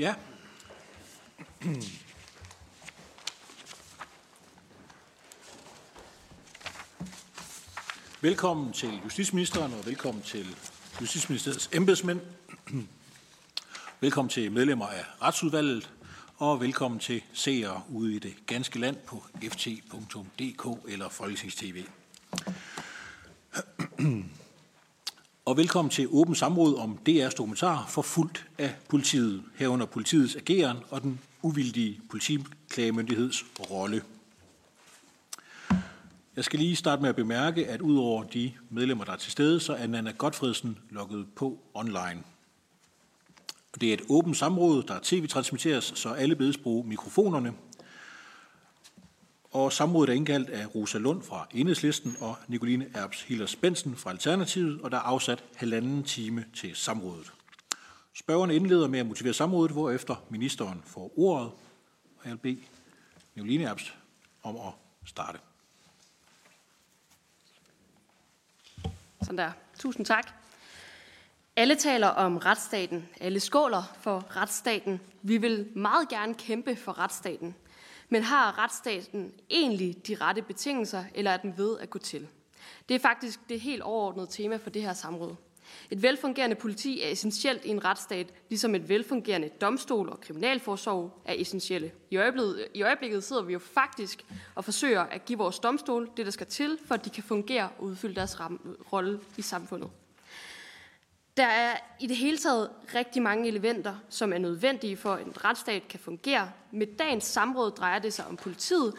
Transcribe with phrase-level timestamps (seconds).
[0.00, 0.14] Ja.
[8.20, 10.56] Velkommen til justitsministeren og velkommen til
[11.00, 12.20] Justitsministeriets embedsmænd.
[14.00, 15.90] velkommen til medlemmer af retsudvalget
[16.36, 21.84] og velkommen til seere ude i det ganske land på ft.dk eller Folketingstv
[25.44, 30.78] og velkommen til åben samråd om DR's dokumentar for fuldt af politiet, herunder politiets ageren
[30.90, 34.02] og den uvildige politiklagemyndigheds rolle.
[36.36, 39.60] Jeg skal lige starte med at bemærke, at udover de medlemmer, der er til stede,
[39.60, 42.22] så er Nana Godfredsen logget på online.
[43.80, 47.52] Det er et åbent samråd, der tv-transmitteres, så alle bedes bruge mikrofonerne.
[49.50, 54.10] Og samrådet er indkaldt af Rosa Lund fra Enhedslisten og Nicoline Erbs Hillers Bensen fra
[54.10, 57.32] Alternativet, og der er afsat halvanden time til samrådet.
[58.14, 61.46] Spørgerne indleder med at motivere samrådet, hvorefter ministeren får ordet,
[62.18, 62.58] og jeg vil bede
[63.34, 63.94] Nicoline Erbs
[64.42, 64.72] om at
[65.06, 65.38] starte.
[69.22, 69.52] Sådan der.
[69.78, 70.32] Tusind tak.
[71.56, 73.08] Alle taler om retsstaten.
[73.20, 75.00] Alle skåler for retsstaten.
[75.22, 77.54] Vi vil meget gerne kæmpe for retsstaten.
[78.12, 82.28] Men har retsstaten egentlig de rette betingelser, eller er den ved at gå til?
[82.88, 85.36] Det er faktisk det helt overordnede tema for det her samråd.
[85.90, 91.34] Et velfungerende politi er essentielt i en retsstat, ligesom et velfungerende domstol og kriminalforsorg er
[91.36, 91.92] essentielle.
[92.10, 96.26] I øjeblikket, I øjeblikket sidder vi jo faktisk og forsøger at give vores domstol det,
[96.26, 98.40] der skal til, for at de kan fungere og udfylde deres
[98.92, 99.90] rolle i samfundet.
[101.40, 105.44] Der er i det hele taget rigtig mange elementer, som er nødvendige for, at en
[105.44, 106.50] retsstat kan fungere.
[106.70, 108.94] Med dagens samråd drejer det sig om politiet,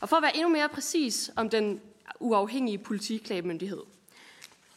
[0.00, 1.80] og for at være endnu mere præcis om den
[2.20, 3.80] uafhængige politiklagemyndighed.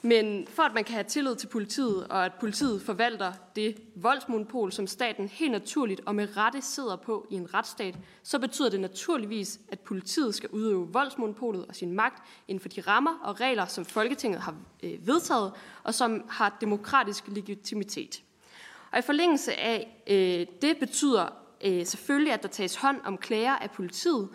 [0.05, 4.71] Men for at man kan have tillid til politiet, og at politiet forvalter det voldsmonopol,
[4.71, 8.79] som staten helt naturligt og med rette sidder på i en retsstat, så betyder det
[8.79, 13.65] naturligvis, at politiet skal udøve voldsmonopolet og sin magt inden for de rammer og regler,
[13.65, 15.51] som Folketinget har øh, vedtaget,
[15.83, 18.23] og som har demokratisk legitimitet.
[18.91, 21.27] Og i forlængelse af øh, det betyder
[21.65, 24.29] øh, selvfølgelig, at der tages hånd om klager af politiet,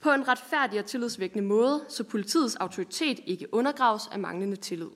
[0.00, 4.90] på en retfærdig og tillidsvækkende måde, så politiets autoritet ikke undergraves af manglende tillid.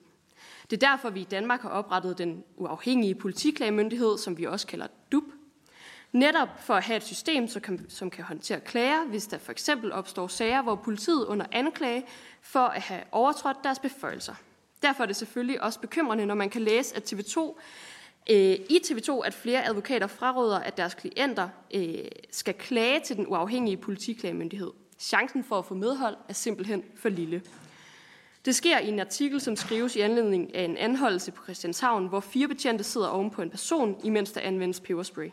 [0.69, 4.87] Det er derfor, vi i Danmark har oprettet den uafhængige politiklagemyndighed, som vi også kalder
[5.11, 5.23] DUP.
[6.11, 9.51] Netop for at have et system, som kan, som kan håndtere klager, hvis der for
[9.51, 12.05] eksempel opstår sager, hvor politiet under anklage
[12.41, 14.33] for at have overtrådt deres beføjelser.
[14.81, 17.39] Derfor er det selvfølgelig også bekymrende, når man kan læse, at TV2
[18.29, 21.97] øh, i TV2, at flere advokater fraråder, at deres klienter øh,
[22.31, 24.71] skal klage til den uafhængige politiklagemyndighed.
[24.99, 27.41] Chancen for at få medhold er simpelthen for lille.
[28.45, 32.19] Det sker i en artikel, som skrives i anledning af en anholdelse på Christianshavn, hvor
[32.19, 35.29] fire betjente sidder oven på en person, imens der anvendes peberspray.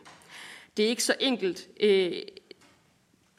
[0.77, 1.67] Det er ikke så enkelt.
[1.79, 2.11] Øh,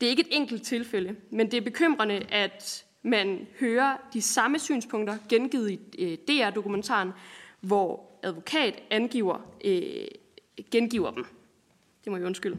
[0.00, 4.58] det er ikke et enkelt tilfælde, men det er bekymrende, at man hører de samme
[4.58, 7.10] synspunkter gengivet i øh, DR-dokumentaren,
[7.60, 10.06] hvor advokat angiver, øh,
[10.70, 11.26] gengiver dem.
[12.04, 12.58] Det må jeg undskylde.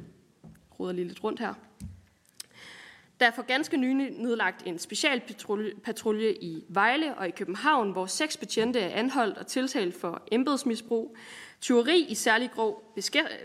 [0.79, 1.53] Roder lige lidt rundt her.
[3.19, 8.37] Der er for ganske nylig nedlagt en specialpatrulje i Vejle og i København, hvor seks
[8.37, 11.15] betjente er anholdt og tiltalt for embedsmisbrug,
[11.61, 12.93] tyveri i særlig grov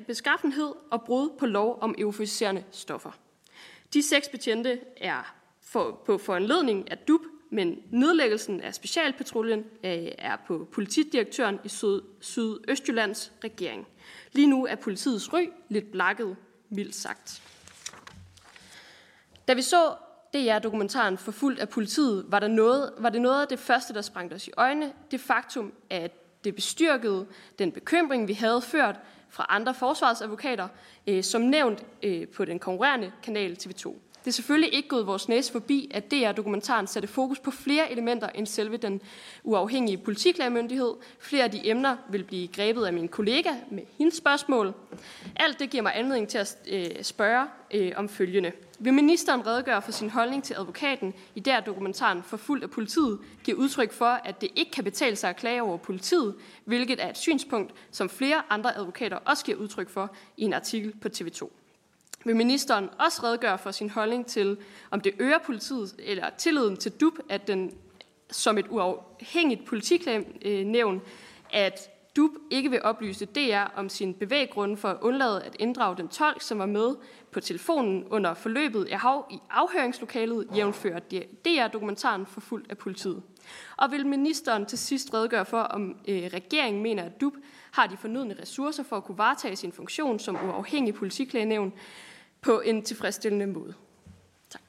[0.06, 3.10] beskaffenhed og brud på lov om euforiserende stoffer.
[3.94, 7.20] De seks betjente er for, på foranledning af DUB,
[7.50, 13.86] men nedlæggelsen af specialpatruljen øh, er på politidirektøren i Syd, Sydøstjyllands regering.
[14.32, 16.36] Lige nu er politiets ry lidt blakket,
[16.70, 17.42] mildt sagt.
[19.50, 19.94] Da vi så
[20.34, 24.32] DR-dokumentaren Forfulgt af politiet, var, der noget, var det noget af det første, der sprang
[24.32, 24.92] os i øjnene.
[25.10, 26.12] Det faktum, at
[26.44, 27.26] det bestyrkede
[27.58, 30.68] den bekymring, vi havde ført fra andre forsvarsadvokater,
[31.06, 33.94] øh, som nævnt øh, på den konkurrerende kanal TV2.
[34.24, 38.28] Det er selvfølgelig ikke gået vores næse forbi, at DR-dokumentaren satte fokus på flere elementer
[38.28, 39.00] end selve den
[39.44, 40.94] uafhængige politiklagemyndighed.
[41.18, 44.74] Flere af de emner vil blive grebet af min kollega med hendes spørgsmål.
[45.36, 48.52] Alt det giver mig anledning til at øh, spørge øh, om følgende.
[48.78, 53.18] Vil ministeren redegøre for sin holdning til advokaten i der dokumentaren for fuldt af politiet
[53.44, 56.34] giver udtryk for, at det ikke kan betale sig at klage over politiet,
[56.64, 60.94] hvilket er et synspunkt, som flere andre advokater også giver udtryk for i en artikel
[61.00, 61.59] på TV2.
[62.24, 64.56] Vil ministeren også redegøre for sin holdning til,
[64.90, 67.74] om det øger politiet eller tilliden til DUP, at den
[68.30, 71.02] som et uafhængigt politiklagenævn,
[71.52, 76.08] at DUP ikke vil oplyse DR om sin bevæggrunde for at undlade at inddrage den
[76.08, 76.94] tolk, som var med
[77.30, 80.98] på telefonen under forløbet af hav i afhøringslokalet, jævnfører
[81.44, 83.22] DR-dokumentaren for fuldt af politiet.
[83.76, 87.34] Og vil ministeren til sidst redegøre for, om øh, regeringen mener, at DUP
[87.70, 91.72] har de fornødne ressourcer for at kunne varetage sin funktion som uafhængig politiklagenævn
[92.42, 93.74] på en tilfredsstillende måde?
[94.50, 94.62] Tak.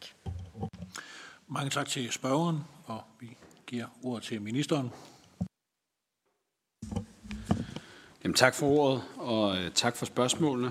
[1.47, 3.37] Mange tak til spørgeren, og vi
[3.67, 4.91] giver ordet til ministeren.
[8.23, 10.67] Jamen, tak for ordet, og øh, tak for spørgsmålene.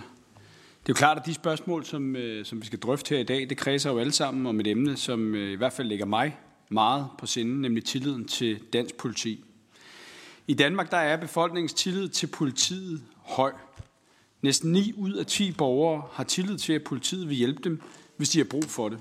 [0.82, 3.24] Det er jo klart, at de spørgsmål, som, øh, som vi skal drøfte her i
[3.24, 6.06] dag, det kredser jo alle sammen om et emne, som øh, i hvert fald ligger
[6.06, 6.38] mig
[6.68, 9.44] meget på sinde, nemlig tilliden til dansk politi.
[10.46, 13.52] I Danmark der er befolkningens tillid til politiet høj.
[14.42, 17.82] Næsten 9 ud af 10 borgere har tillid til, at politiet vil hjælpe dem,
[18.16, 18.98] hvis de har brug for det.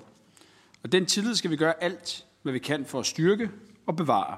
[0.83, 3.50] Og den tillid skal vi gøre alt, hvad vi kan for at styrke
[3.86, 4.38] og bevare.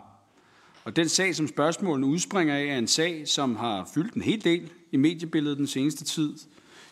[0.83, 4.43] Og den sag, som spørgsmålene udspringer af, er en sag, som har fyldt en hel
[4.43, 6.33] del i mediebilledet den seneste tid.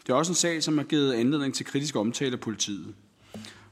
[0.03, 2.93] Det er også en sag, som har givet anledning til kritisk omtale af politiet.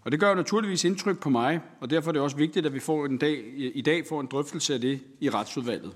[0.03, 2.73] Og det gør jo naturligvis indtryk på mig, og derfor er det også vigtigt, at
[2.73, 5.91] vi får en dag, i dag får en drøftelse af det i retsudvalget.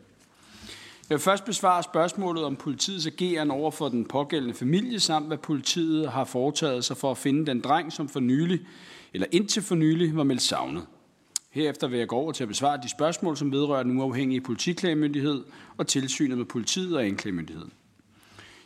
[1.12, 5.38] Jeg vil først besvare spørgsmålet om politiets ageren over for den pågældende familie, samt hvad
[5.38, 8.60] politiet har foretaget sig for at finde den dreng, som for nylig,
[9.14, 10.86] eller indtil for nylig, var meldt savnet.
[11.50, 15.44] Herefter vil jeg gå over til at besvare de spørgsmål, som vedrører den uafhængige politiklagemyndighed
[15.78, 17.72] og tilsynet med politiet og anklagemyndigheden.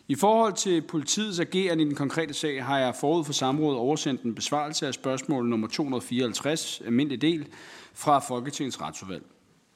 [0.07, 4.21] I forhold til politiets ageren i den konkrete sag har jeg forud for samrådet oversendt
[4.21, 7.47] en besvarelse af spørgsmål nummer 254, almindelig del,
[7.94, 9.24] fra Folketingets retsudvalg.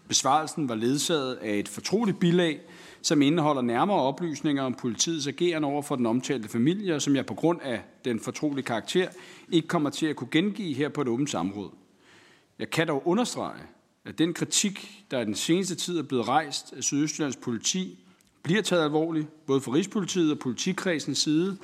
[0.10, 2.60] Besvarelsen var ledsaget af et fortroligt bilag,
[3.02, 7.26] som indeholder nærmere oplysninger om politiets agerende over for den omtalte familie, og som jeg
[7.26, 9.08] på grund af den fortrolige karakter
[9.52, 11.70] ikke kommer til at kunne gengive her på et åbent samråd.
[12.60, 13.62] Jeg kan dog understrege,
[14.06, 18.00] at den kritik, der i den seneste tid er blevet rejst af Sydøstjyllands politi,
[18.44, 21.58] bliver taget alvorligt, både fra Rigspolitiet og politikredsens side,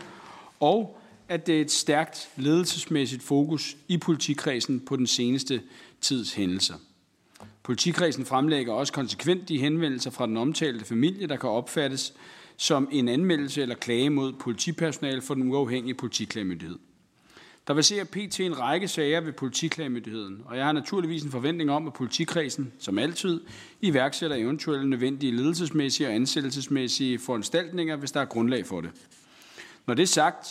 [0.59, 0.97] og
[1.29, 5.61] at det er et stærkt ledelsesmæssigt fokus i politikredsen på den seneste
[6.01, 6.75] tids hændelser.
[7.65, 12.13] Politikredsen fremlægger også konsekvent de henvendelser fra den omtalte familie, der kan opfattes
[12.57, 16.77] som en anmeldelse eller klage mod politipersonale for den uafhængige politiklagemyndighed.
[17.67, 21.71] Der vil se PT en række sager ved politiklagemyndigheden, og jeg har naturligvis en forventning
[21.71, 23.41] om, at politikredsen, som altid,
[23.81, 28.91] iværksætter eventuelle nødvendige ledelsesmæssige og ansættelsesmæssige foranstaltninger, hvis der er grundlag for det.
[29.87, 30.45] Når det er sagt,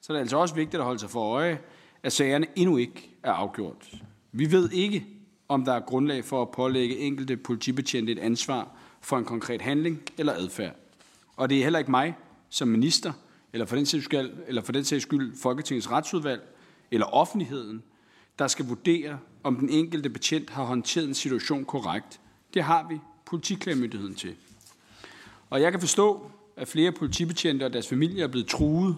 [0.00, 1.58] så er det altså også vigtigt at holde sig for øje,
[2.02, 3.94] at sagerne endnu ikke er afgjort.
[4.32, 5.06] Vi ved ikke,
[5.50, 8.68] om der er grundlag for at pålægge enkelte politibetjente et ansvar
[9.00, 10.76] for en konkret handling eller adfærd.
[11.36, 12.14] Og det er heller ikke mig
[12.48, 13.12] som minister,
[13.52, 16.42] eller for den sags skyld, eller for den sags skyld Folketingets retsudvalg,
[16.90, 17.82] eller offentligheden,
[18.38, 22.20] der skal vurdere, om den enkelte betjent har håndteret en situation korrekt.
[22.54, 24.34] Det har vi politiklagemyndigheden til.
[25.50, 28.96] Og jeg kan forstå, at flere politibetjente og deres familier er blevet truet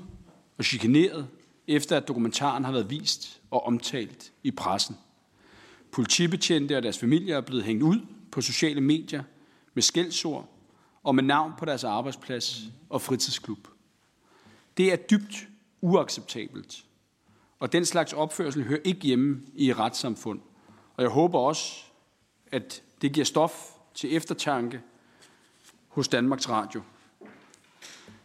[0.59, 1.27] og chikaneret,
[1.69, 4.97] efter at dokumentaren har været vist og omtalt i pressen.
[5.93, 8.01] Politibetjente og deres familier er blevet hængt ud
[8.31, 9.23] på sociale medier
[9.75, 10.49] med skældsord
[11.03, 13.69] og med navn på deres arbejdsplads og fritidsklub.
[14.77, 15.49] Det er dybt
[15.81, 16.85] uacceptabelt,
[17.59, 20.41] og den slags opførsel hører ikke hjemme i et retssamfund.
[20.97, 21.83] Og jeg håber også,
[22.53, 24.81] at det giver stof til eftertanke
[25.89, 26.83] hos Danmarks Radio.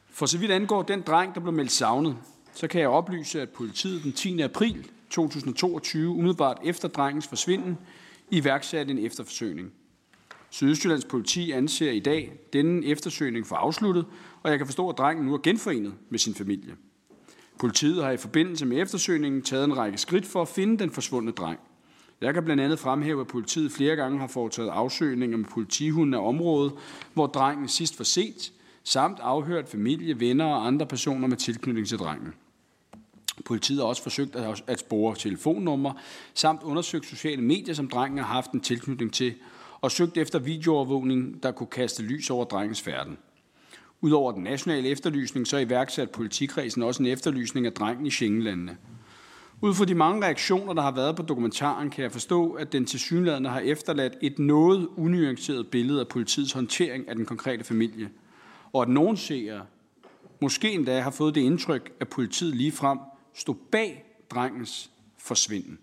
[0.10, 2.18] For så vidt angår den dreng, der blev meldt savnet,
[2.54, 4.42] så kan jeg oplyse, at politiet den 10.
[4.42, 7.77] april 2022, umiddelbart efter drengens forsvinden,
[8.31, 9.72] iværksatte en efterforsøgning.
[10.50, 14.05] Sydøstjyllands politi anser i dag denne eftersøgning for afsluttet,
[14.43, 16.75] og jeg kan forstå, at drengen nu er genforenet med sin familie.
[17.60, 21.32] Politiet har i forbindelse med eftersøgningen taget en række skridt for at finde den forsvundne
[21.32, 21.60] dreng.
[22.22, 26.27] Jeg kan blandt andet fremhæve, at politiet flere gange har foretaget afsøgninger med politihunden af
[26.27, 26.74] området,
[27.13, 28.53] hvor drengen sidst var set,
[28.84, 32.34] samt afhørt familie, venner og andre personer med tilknytning til drengen.
[33.46, 34.36] Politiet har også forsøgt
[34.67, 35.94] at spore telefonnumre,
[36.34, 39.34] samt undersøgt sociale medier, som drengen har haft en tilknytning til,
[39.82, 43.17] og søgt efter videoovervågning, der kunne kaste lys over drengens færden.
[44.01, 48.77] Udover den nationale efterlysning, så iværksat politikredsen også en efterlysning af drengen i Schengenlandene.
[49.62, 52.86] Ud fra de mange reaktioner, der har været på dokumentaren, kan jeg forstå, at den
[52.86, 58.10] tilsyneladende har efterladt et noget unuanceret billede af politiets håndtering af den konkrete familie.
[58.74, 59.62] Og at nogen seere
[60.41, 62.98] måske endda har fået det indtryk, at politiet lige frem
[63.38, 65.79] stod bag drengens forsvinden.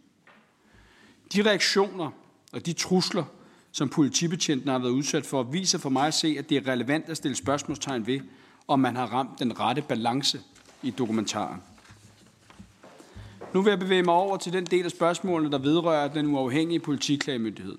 [1.32, 2.10] De reaktioner
[2.52, 3.24] og de trusler,
[3.72, 7.08] som politibetjenten har været udsat for, viser for mig at se, at det er relevant
[7.08, 8.20] at stille spørgsmålstegn ved,
[8.68, 10.40] om man har ramt den rette balance
[10.82, 11.62] i dokumentaren.
[13.54, 16.80] Nu vil jeg bevæge mig over til den del af spørgsmålene, der vedrører den uafhængige
[16.80, 17.78] politiklagemyndighed.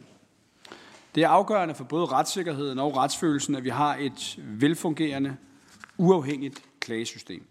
[1.15, 5.38] Det er afgørende for både retssikkerheden og retsfølelsen, at vi har et velfungerende,
[5.98, 7.44] uafhængigt klagesystem.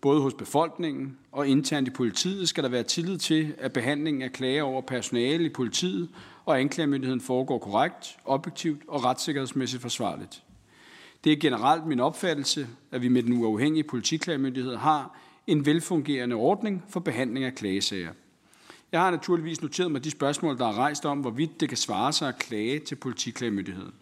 [0.00, 4.32] Både hos befolkningen og internt i politiet skal der være tillid til, at behandlingen af
[4.32, 6.08] klager over personale i politiet
[6.44, 10.42] og anklagemyndigheden foregår korrekt, objektivt og retssikkerhedsmæssigt forsvarligt.
[11.24, 16.84] Det er generelt min opfattelse, at vi med den uafhængige politiklagemyndighed har en velfungerende ordning
[16.88, 18.10] for behandling af klagesager.
[18.92, 22.12] Jeg har naturligvis noteret mig de spørgsmål, der er rejst om, hvorvidt det kan svare
[22.12, 23.92] sig at klage til politiklagemyndigheden.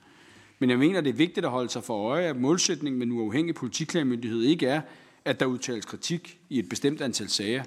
[0.59, 3.17] Men jeg mener, det er vigtigt at holde sig for øje, at målsætningen med den
[3.17, 4.81] uafhængige politiklagemyndighed ikke er,
[5.25, 7.65] at der udtales kritik i et bestemt antal sager.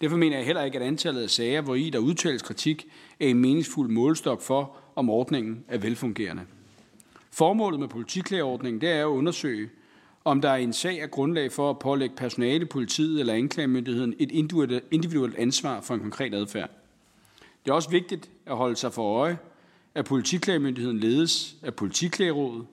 [0.00, 2.86] Derfor mener jeg heller ikke, at antallet af sager, hvor i der udtales kritik,
[3.20, 6.42] er en meningsfuld målestok for, om ordningen er velfungerende.
[7.30, 9.70] Formålet med politiklageordningen det er at undersøge,
[10.24, 14.30] om der i en sag er grundlag for at pålægge personale, politiet eller anklagemyndigheden et
[14.90, 16.70] individuelt ansvar for en konkret adfærd.
[17.64, 19.38] Det er også vigtigt at holde sig for øje,
[19.94, 22.66] at politiklagemyndigheden ledes af politiklagerådet,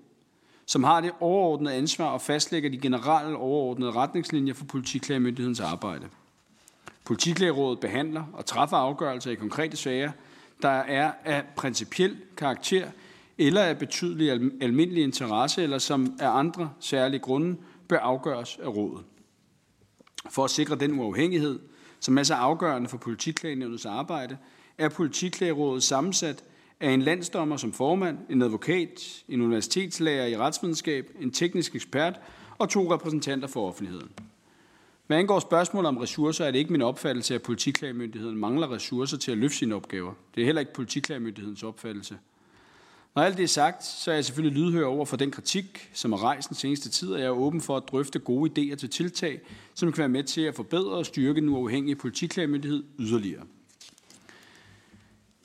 [0.66, 6.08] som har det overordnede ansvar og fastlægger de generelle overordnede retningslinjer for politiklagemyndighedens arbejde.
[7.06, 10.12] Politiklagerådet behandler og træffer afgørelser i konkrete sager,
[10.62, 12.88] der er af principiel karakter
[13.38, 14.30] eller af betydelig
[14.62, 17.58] almindelig interesse, eller som af andre særlige grunde
[17.88, 19.06] bør afgøres af rådet.
[20.30, 21.60] For at sikre den uafhængighed,
[22.00, 24.38] som er så afgørende for politiklagenævnets arbejde,
[24.78, 26.44] er politiklagerådet sammensat
[26.80, 32.20] er en landsdommer som formand, en advokat, en universitetslærer i retsvidenskab, en teknisk ekspert
[32.58, 34.10] og to repræsentanter for offentligheden.
[35.08, 39.32] Hvad angår spørgsmålet om ressourcer, er det ikke min opfattelse, at politiklagemyndigheden mangler ressourcer til
[39.32, 40.14] at løfte sine opgaver.
[40.36, 42.18] Det er heller ikke politiklagemyndighedens opfattelse.
[43.16, 46.14] Når alt det er sagt, så er jeg selvfølgelig lydhør over for den kritik, som
[46.14, 48.90] er rejst den seneste tid, og jeg er åben for at drøfte gode idéer til
[48.90, 49.42] tiltag,
[49.74, 53.44] som kan være med til at forbedre og styrke den uafhængige politiklagemyndighed yderligere.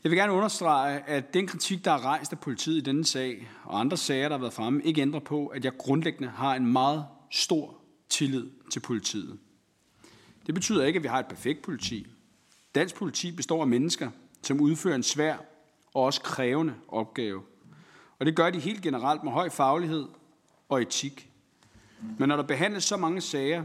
[0.04, 3.48] Jeg vil gerne understrege, at den kritik, der er rejst af politiet i denne sag
[3.64, 6.66] og andre sager, der har været fremme, ikke ændrer på, at jeg grundlæggende har en
[6.66, 7.74] meget stor
[8.08, 9.38] tillid til politiet.
[10.46, 12.06] Det betyder ikke, at vi har et perfekt politi.
[12.74, 14.10] Dansk politi består af mennesker,
[14.42, 15.36] som udfører en svær
[15.94, 17.42] og også krævende opgave.
[18.18, 20.06] Og det gør de helt generelt med høj faglighed
[20.68, 21.30] og etik.
[22.18, 23.64] Men når der behandles så mange sager,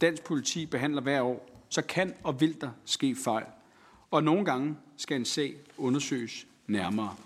[0.00, 3.46] dansk politi behandler hver år, så kan og vil der ske fejl.
[4.10, 7.16] Og nogle gange skal en sag undersøges nærmere.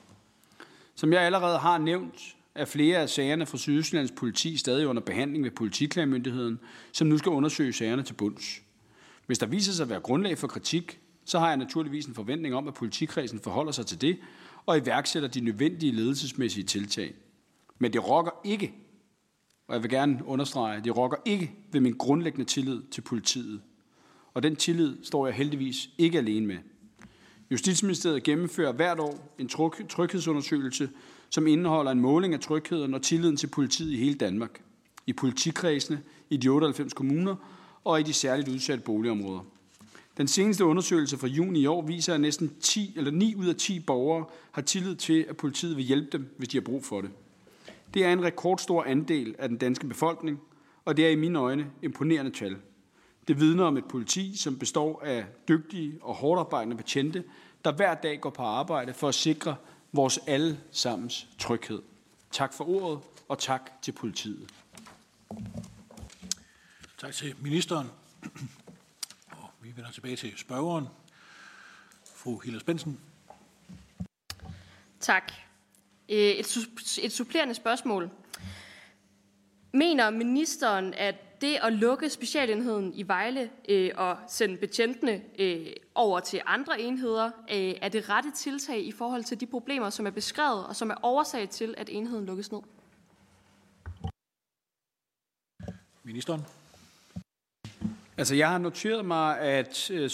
[0.94, 5.44] Som jeg allerede har nævnt, er flere af sagerne fra Sydøstlands politi stadig under behandling
[5.44, 6.60] ved politiklagemyndigheden,
[6.92, 8.62] som nu skal undersøge sagerne til bunds.
[9.26, 12.54] Hvis der viser sig at være grundlag for kritik, så har jeg naturligvis en forventning
[12.54, 14.18] om, at politikredsen forholder sig til det
[14.66, 17.14] og iværksætter de nødvendige ledelsesmæssige tiltag.
[17.78, 18.74] Men det rokker ikke,
[19.68, 23.60] og jeg vil gerne understrege, det rokker ikke ved min grundlæggende tillid til politiet.
[24.34, 26.58] Og den tillid står jeg heldigvis ikke alene med.
[27.50, 29.48] Justitsministeriet gennemfører hvert år en
[29.88, 30.90] tryghedsundersøgelse,
[31.30, 34.60] som indeholder en måling af trygheden og tilliden til politiet i hele Danmark.
[35.06, 37.36] I politikredsene, i de 98 kommuner
[37.84, 39.40] og i de særligt udsatte boligområder.
[40.16, 43.56] Den seneste undersøgelse fra juni i år viser, at næsten 10 eller 9 ud af
[43.56, 47.00] 10 borgere har tillid til, at politiet vil hjælpe dem, hvis de har brug for
[47.00, 47.10] det.
[47.94, 50.40] Det er en rekordstor andel af den danske befolkning,
[50.84, 52.56] og det er i mine øjne imponerende tal.
[53.28, 57.24] Det vidner om et politi, som består af dygtige og hårdarbejdende betjente,
[57.64, 59.56] der hver dag går på arbejde for at sikre
[59.92, 61.82] vores allesammens tryghed.
[62.30, 64.50] Tak for ordet, og tak til politiet.
[66.98, 67.90] Tak til ministeren.
[69.30, 70.86] Og vi vender tilbage til spørgeren.
[72.14, 73.00] Fru Hille Spensen.
[75.00, 75.32] Tak.
[76.08, 76.68] Øh, et,
[77.02, 78.10] et supplerende spørgsmål.
[79.72, 86.20] Mener ministeren, at det at lukke specialenheden i Vejle øh, og sende betjentene øh, over
[86.20, 90.10] til andre enheder, øh, er det rette tiltag i forhold til de problemer, som er
[90.10, 92.60] beskrevet og som er årsag til, at enheden lukkes ned?
[96.04, 96.44] Ministeren.
[98.18, 100.10] Altså, jeg har noteret mig, at øh,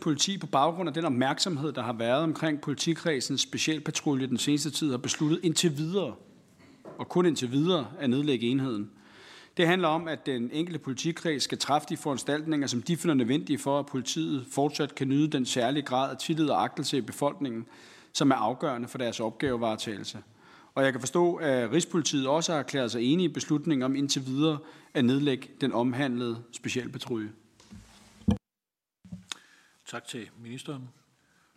[0.00, 4.90] politi på baggrund af den opmærksomhed, der har været omkring politikredsens specialpatrulje den seneste tid,
[4.90, 6.14] har besluttet indtil videre,
[6.98, 8.90] og kun indtil videre, at nedlægge enheden.
[9.56, 13.58] Det handler om, at den enkelte politikreds skal træffe de foranstaltninger, som de finder nødvendige
[13.58, 17.66] for, at politiet fortsat kan nyde den særlige grad af tillid og agtelse i befolkningen,
[18.12, 20.22] som er afgørende for deres opgavevaretagelse.
[20.74, 24.26] Og jeg kan forstå, at Rigspolitiet også har erklæret sig enige i beslutningen om indtil
[24.26, 24.58] videre
[24.94, 27.32] at nedlægge den omhandlede specialpatrulje.
[29.86, 30.88] Tak til ministeren.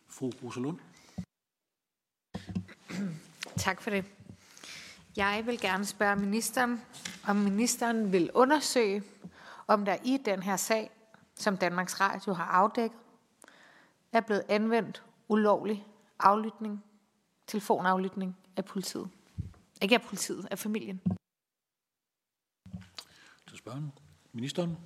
[0.10, 0.78] Fru Rosalund.
[3.58, 4.06] Tak for det.
[5.16, 6.82] Jeg vil gerne spørge ministeren,
[7.28, 9.04] om ministeren vil undersøge,
[9.68, 10.92] om der i den her sag,
[11.36, 13.00] som Danmarks Radio har afdækket,
[14.12, 15.88] er blevet anvendt ulovlig
[16.20, 16.84] aflytning,
[17.48, 19.10] telefonaflytning af politiet.
[19.82, 21.02] Ikke af politiet, af familien.
[23.48, 23.92] Til spørgen.
[24.34, 24.78] Ministeren.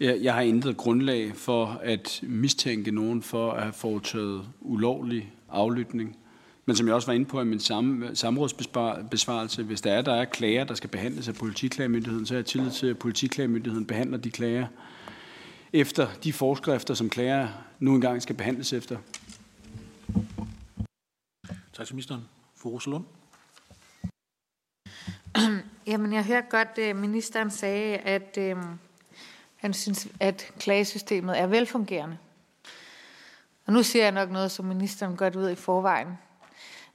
[0.00, 6.23] Jeg, jeg har intet grundlag for at mistænke nogen for at have foretaget ulovlig aflytning.
[6.66, 10.14] Men som jeg også var inde på i min sam, samrådsbesvarelse, hvis der er, der
[10.14, 14.18] er klager, der skal behandles af politiklagemyndigheden, så er jeg tillid til, at politiklagemyndigheden behandler
[14.18, 14.66] de klager
[15.72, 18.98] efter de forskrifter, som klager nu engang skal behandles efter.
[21.72, 22.24] Tak til ministeren.
[22.56, 23.04] Fru Rosalund.
[25.86, 28.56] Jamen, jeg hørte godt, at øh, ministeren sagde, at øh,
[29.56, 32.18] han synes, at klagesystemet er velfungerende.
[33.66, 36.08] Og nu siger jeg nok noget, som ministeren godt ved i forvejen.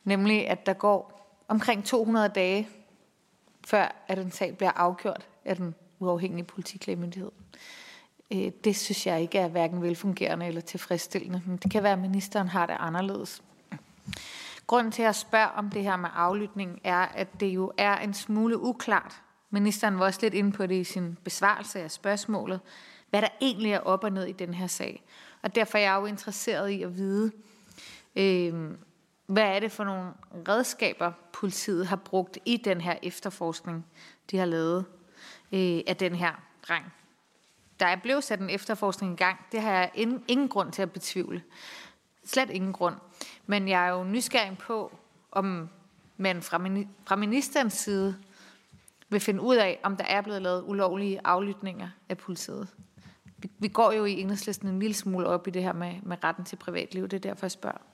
[0.10, 2.70] Nemlig, at der går omkring 200 dage,
[3.68, 7.32] før at en sag bliver afgjort af den uafhængige politiklagemyndighed.
[8.32, 12.00] Øh, det synes jeg ikke er hverken velfungerende eller tilfredsstillende, men det kan være, at
[12.00, 13.44] ministeren har det anderledes.
[14.68, 18.14] Grunden til at spørge om det her med aflytning er, at det jo er en
[18.14, 19.22] smule uklart.
[19.50, 22.60] Ministeren var også lidt inde på det i sin besvarelse af spørgsmålet,
[23.10, 25.04] hvad der egentlig er op og ned i den her sag.
[25.42, 27.32] Og derfor er jeg jo interesseret i at vide,
[28.16, 28.72] øh,
[29.30, 30.12] hvad er det for nogle
[30.48, 33.86] redskaber, politiet har brugt i den her efterforskning,
[34.32, 34.86] de har lavet
[35.52, 36.32] øh, af den her
[36.68, 36.86] dreng.
[37.80, 39.40] Der er blevet sat en efterforskning i gang.
[39.52, 41.44] Det har jeg ingen, ingen grund til at betvivle.
[42.26, 42.96] Slet ingen grund.
[43.46, 44.98] Men jeg er jo nysgerrig på,
[45.32, 45.70] om
[46.18, 46.62] man fra,
[47.06, 48.16] fra ministerens side
[49.10, 52.68] vil finde ud af, om der er blevet lavet ulovlige aflytninger af politiet.
[53.38, 56.24] Vi, vi går jo i enhedslisten en lille smule op i det her med, med
[56.24, 57.04] retten til privatliv.
[57.04, 57.89] Det er derfor, jeg spørger.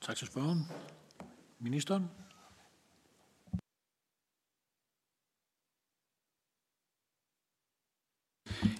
[0.00, 0.66] Tak til spørgen.
[1.58, 2.10] Ministeren.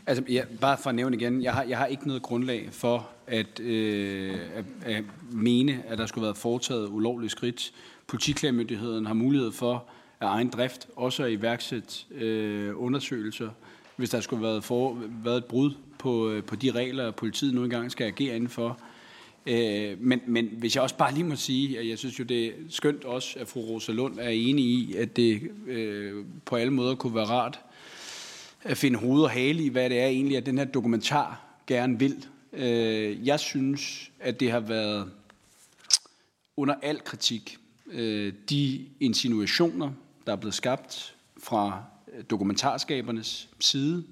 [0.07, 3.11] Altså, ja, bare for at nævne igen, jeg har, jeg har ikke noget grundlag for
[3.27, 7.73] at, øh, at, at mene, at der skulle have været foretaget ulovlige skridt.
[8.07, 9.85] Politiklagmyndigheden har mulighed for
[10.21, 13.51] af egen drift også at iværksætte øh, undersøgelser,
[13.97, 17.55] hvis der skulle have været, for, været et brud på, øh, på de regler, politiet
[17.55, 18.81] nu engang skal agere indenfor.
[19.49, 22.47] Øh, men, men hvis jeg også bare lige må sige, at jeg synes jo, det
[22.47, 26.73] er skønt også, at fru Rosa Lund er enig i, at det øh, på alle
[26.73, 27.61] måder kunne være rart
[28.63, 31.99] at finde hoved og hale i, hvad det er egentlig, at den her dokumentar gerne
[31.99, 32.27] vil.
[32.53, 35.11] Øh, jeg synes, at det har været
[36.57, 37.59] under al kritik.
[37.91, 39.93] Øh, de insinuationer,
[40.27, 41.83] der er blevet skabt fra
[42.31, 44.05] dokumentarskabernes side,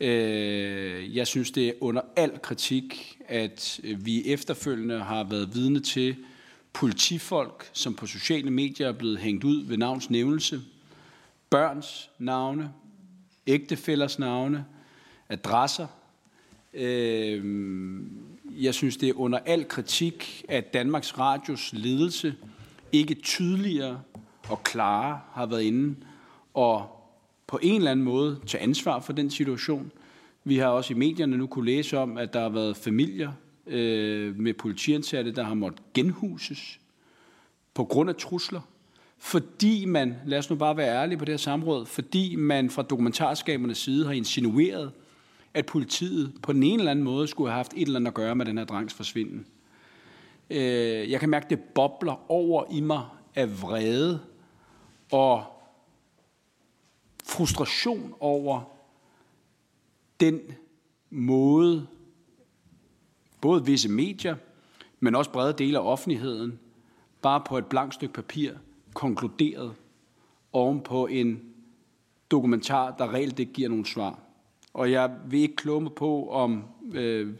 [0.00, 5.80] Øh, jeg synes, det er under al kritik, at øh, vi efterfølgende har været vidne
[5.80, 6.16] til
[6.72, 10.60] politifolk, som på sociale medier er blevet hængt ud ved navns nævnelse,
[11.50, 12.72] børns navne,
[13.46, 14.64] ægtefællers navne,
[15.28, 15.86] adresser.
[16.74, 17.44] Øh,
[18.58, 22.34] jeg synes, det er under al kritik, at Danmarks Radios ledelse
[22.92, 24.02] ikke tydeligere
[24.48, 25.96] og klarere har været inde
[26.54, 26.95] og
[27.46, 29.92] på en eller anden måde tage ansvar for den situation.
[30.44, 33.32] Vi har også i medierne nu kunne læse om, at der har været familier
[33.66, 36.80] øh, med politiansatte, der har måttet genhuses
[37.74, 38.60] på grund af trusler
[39.18, 42.82] fordi man, lad os nu bare være ærlige på det her samråd, fordi man fra
[42.82, 44.92] dokumentarskabernes side har insinueret,
[45.54, 48.14] at politiet på den ene eller anden måde skulle have haft et eller andet at
[48.14, 49.46] gøre med den her drengs forsvinden.
[50.50, 53.02] Øh, jeg kan mærke, at det bobler over i mig
[53.34, 54.20] af vrede
[55.12, 55.44] og
[57.26, 58.60] frustration over
[60.20, 60.40] den
[61.10, 61.86] måde,
[63.40, 64.36] både visse medier,
[65.00, 66.58] men også brede dele af offentligheden,
[67.22, 68.52] bare på et blankt stykke papir
[68.94, 69.74] konkluderet
[70.52, 71.40] oven på en
[72.30, 74.18] dokumentar, der reelt ikke giver nogen svar.
[74.74, 77.34] Og jeg vil ikke klumme på, om øh,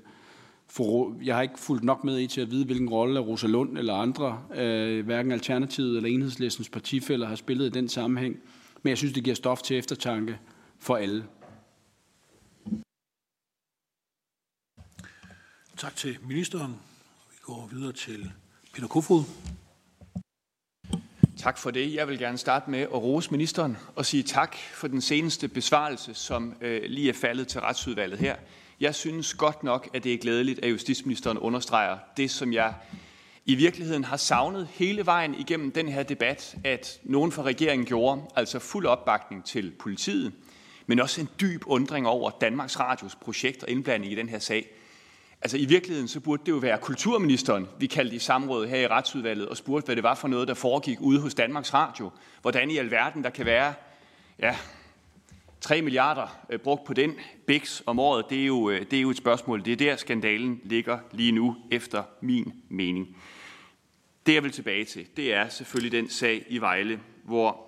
[0.67, 3.79] for, jeg har ikke fulgt nok med i til at vide, hvilken rolle Rosa Lund
[3.79, 8.37] eller andre, øh, hverken Alternativet eller Enhedslistens partifælder, har spillet i den sammenhæng.
[8.87, 10.39] Men jeg synes, det giver stof til eftertanke
[10.79, 11.25] for alle.
[15.77, 16.81] Tak til ministeren.
[17.31, 18.33] Vi går videre til
[18.75, 19.25] Peter Kofod.
[21.37, 21.95] Tak for det.
[21.95, 26.15] Jeg vil gerne starte med at rose ministeren og sige tak for den seneste besvarelse,
[26.15, 28.37] som øh, lige er faldet til retsudvalget her.
[28.81, 32.75] Jeg synes godt nok, at det er glædeligt, at justitsministeren understreger det, som jeg
[33.49, 38.23] i virkeligheden har savnet hele vejen igennem den her debat, at nogen fra regeringen gjorde,
[38.37, 40.33] altså fuld opbakning til politiet,
[40.87, 44.69] men også en dyb undring over Danmarks Radios projekt og indblanding i den her sag.
[45.43, 48.87] Altså i virkeligheden så burde det jo være kulturministeren, vi kaldte i samråd her i
[48.87, 52.11] retsudvalget, og spurgte, hvad det var for noget, der foregik ude hos Danmarks Radio.
[52.43, 53.75] Hvordan i alverden der kan være
[54.39, 54.57] ja,
[55.61, 57.15] 3 milliarder øh, brugt på den
[57.47, 59.65] BIX om året, det er, jo, øh, det er jo et spørgsmål.
[59.65, 63.17] Det er der, skandalen ligger lige nu, efter min mening.
[64.27, 67.67] Det, jeg vil tilbage til, det er selvfølgelig den sag i Vejle, hvor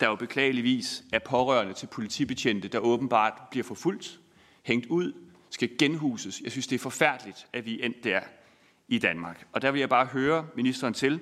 [0.00, 4.20] der jo beklageligvis er pårørende til politibetjente, der åbenbart bliver forfulgt,
[4.62, 5.12] hængt ud,
[5.50, 6.40] skal genhuses.
[6.40, 8.20] Jeg synes, det er forfærdeligt, at vi er endt der
[8.88, 9.46] i Danmark.
[9.52, 11.20] Og der vil jeg bare høre ministeren til,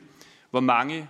[0.50, 1.08] hvor mange,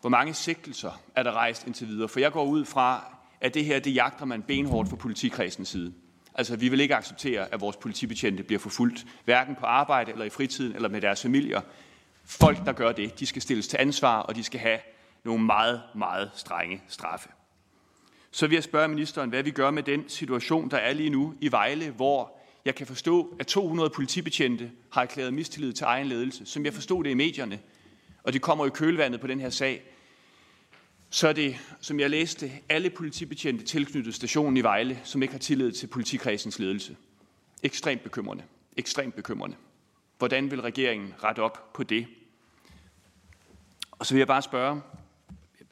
[0.00, 2.08] hvor mange sigtelser er der rejst indtil videre.
[2.08, 5.94] For jeg går ud fra, at det her, det jagter man benhårdt fra politikredsens side.
[6.34, 10.30] Altså, vi vil ikke acceptere, at vores politibetjente bliver forfulgt, hverken på arbejde eller i
[10.30, 11.60] fritiden eller med deres familier.
[12.28, 14.78] Folk, der gør det, de skal stilles til ansvar, og de skal have
[15.24, 17.28] nogle meget, meget strenge straffe.
[18.30, 21.34] Så vil jeg spørge ministeren, hvad vi gør med den situation, der er lige nu
[21.40, 26.46] i Vejle, hvor jeg kan forstå, at 200 politibetjente har erklæret mistillid til egen ledelse,
[26.46, 27.60] som jeg forstod det i medierne,
[28.22, 29.82] og det kommer i kølvandet på den her sag.
[31.10, 35.38] Så er det, som jeg læste, alle politibetjente tilknyttet stationen i Vejle, som ikke har
[35.38, 36.96] tillid til politikredsens ledelse.
[37.62, 38.44] Ekstremt bekymrende.
[38.76, 39.56] Ekstremt bekymrende.
[40.18, 42.06] Hvordan vil regeringen rette op på det?
[43.98, 44.80] Og så vil jeg bare spørge,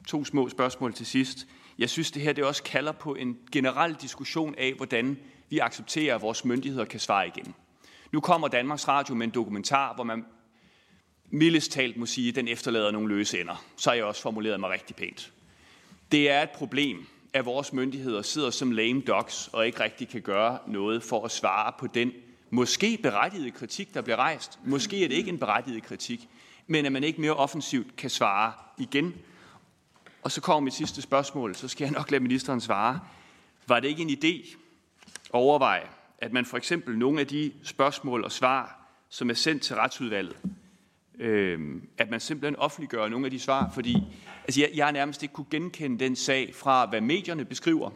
[0.07, 1.47] to små spørgsmål til sidst.
[1.79, 6.15] Jeg synes, det her det også kalder på en generel diskussion af, hvordan vi accepterer,
[6.15, 7.55] at vores myndigheder kan svare igen.
[8.11, 10.25] Nu kommer Danmarks Radio med en dokumentar, hvor man
[11.29, 13.65] mildest talt må sige, at den efterlader nogle løse ender.
[13.77, 15.33] Så har jeg også formuleret mig rigtig pænt.
[16.11, 20.21] Det er et problem, at vores myndigheder sidder som lame dogs og ikke rigtig kan
[20.21, 22.11] gøre noget for at svare på den
[22.49, 24.59] måske berettigede kritik, der bliver rejst.
[24.65, 26.29] Måske er det ikke en berettiget kritik,
[26.67, 29.15] men at man ikke mere offensivt kan svare igen.
[30.21, 32.99] Og så kommer mit sidste spørgsmål, så skal jeg nok lade ministeren svare.
[33.67, 34.55] Var det ikke en idé
[35.09, 39.63] at overveje, at man for eksempel nogle af de spørgsmål og svar, som er sendt
[39.63, 40.37] til retsudvalget,
[41.19, 43.97] øh, at man simpelthen offentliggør nogle af de svar, fordi
[44.43, 47.89] altså jeg, jeg nærmest ikke kunne genkende den sag fra, hvad medierne beskriver,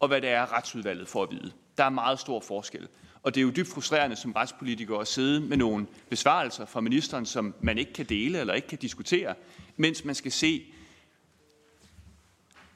[0.00, 1.52] og hvad det er, retsudvalget får at vide.
[1.78, 2.88] Der er meget stor forskel.
[3.24, 7.26] Og det er jo dybt frustrerende som retspolitiker at sidde med nogle besvarelser fra ministeren,
[7.26, 9.34] som man ikke kan dele eller ikke kan diskutere,
[9.76, 10.64] mens man skal se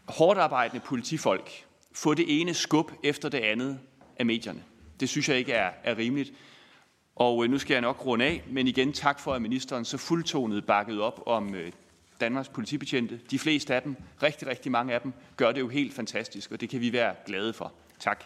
[0.05, 3.81] hårdt arbejdende politifolk få det ene skub efter det andet
[4.17, 4.63] af medierne.
[5.01, 6.33] Det synes jeg ikke er, er rimeligt.
[7.17, 9.97] Og øh, nu skal jeg nok runde af, men igen tak for, at ministeren så
[9.97, 11.73] fuldtonet bakkede op om øh,
[12.21, 13.21] Danmarks politibetjente.
[13.31, 16.61] De fleste af dem, rigtig, rigtig mange af dem, gør det jo helt fantastisk, og
[16.61, 17.73] det kan vi være glade for.
[17.99, 18.25] Tak.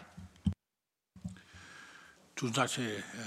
[2.35, 3.25] Tusind tak til øh,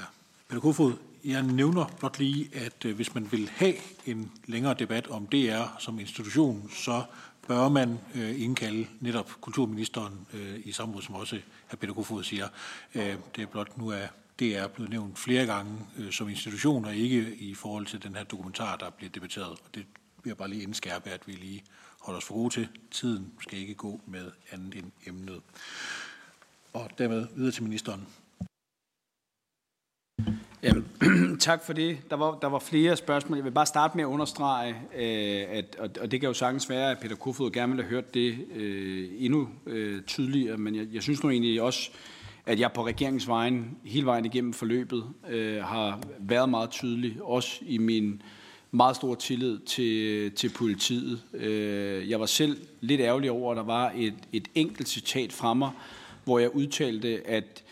[0.49, 0.93] Peter Kofod.
[1.25, 3.75] Jeg nævner blot lige, at øh, hvis man vil have
[4.07, 7.05] en længere debat om DR som institution, så
[7.49, 11.41] bør man øh, indkalde netop kulturministeren øh, i samråd, som også
[11.71, 11.77] hr.
[11.77, 12.49] Peter Kofod siger.
[12.95, 16.85] Øh, det er blot nu, at det er blevet nævnt flere gange øh, som institution,
[16.85, 19.51] og ikke i forhold til den her dokumentar, der bliver debatteret.
[19.51, 19.87] Og det
[20.23, 21.65] vil jeg bare lige indskærpe, at vi lige
[22.01, 22.69] holder os for gode til.
[22.91, 25.41] Tiden skal ikke gå med andet end emnet.
[26.73, 28.07] Og dermed videre til ministeren.
[30.67, 30.87] Jamen,
[31.39, 31.99] tak for det.
[32.11, 33.39] Der var, der var flere spørgsmål.
[33.39, 36.71] Jeg vil bare starte med at understrege, øh, at, og, og det kan jo sagtens
[36.71, 40.87] være, at Peter Kofod gerne ville have hørt det øh, endnu øh, tydeligere, men jeg,
[40.93, 41.91] jeg synes nu egentlig også,
[42.47, 47.79] at jeg på regeringsvejen hele vejen igennem forløbet øh, har været meget tydelig, også i
[47.79, 48.23] min
[48.71, 51.23] meget store tillid til, til politiet.
[51.35, 55.55] Øh, jeg var selv lidt ærgerlig over, at der var et, et enkelt citat fra
[55.55, 55.71] mig,
[56.25, 57.63] hvor jeg udtalte, at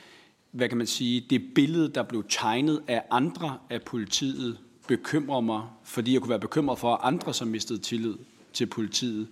[0.54, 5.62] hvad kan man sige, det billede, der blev tegnet af andre af politiet, bekymrer mig,
[5.84, 8.14] fordi jeg kunne være bekymret for andre, som mistede tillid
[8.52, 9.28] til politiet.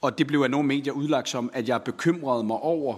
[0.00, 2.96] Og det blev af nogle medier udlagt som, at jeg bekymrede mig over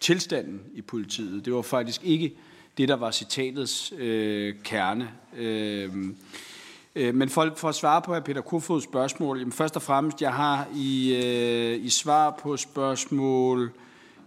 [0.00, 1.44] tilstanden i politiet.
[1.44, 2.34] Det var faktisk ikke
[2.78, 5.10] det, der var citatets øh, kerne.
[5.36, 5.90] Øh,
[6.94, 8.20] øh, men for, for at svare på hr.
[8.20, 13.72] Peter Kofods spørgsmål, jamen først og fremmest, jeg har i, øh, i svar på spørgsmål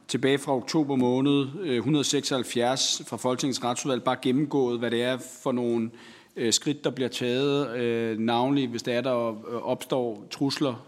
[0.08, 5.52] tilbage fra oktober måned, øh, 176 fra Folketingets retsudvalg, bare gennemgået, hvad det er for
[5.52, 5.92] nogle
[6.36, 9.12] øh, skridt, der bliver taget, øh, navnlig hvis der er, der
[9.64, 10.86] opstår trusler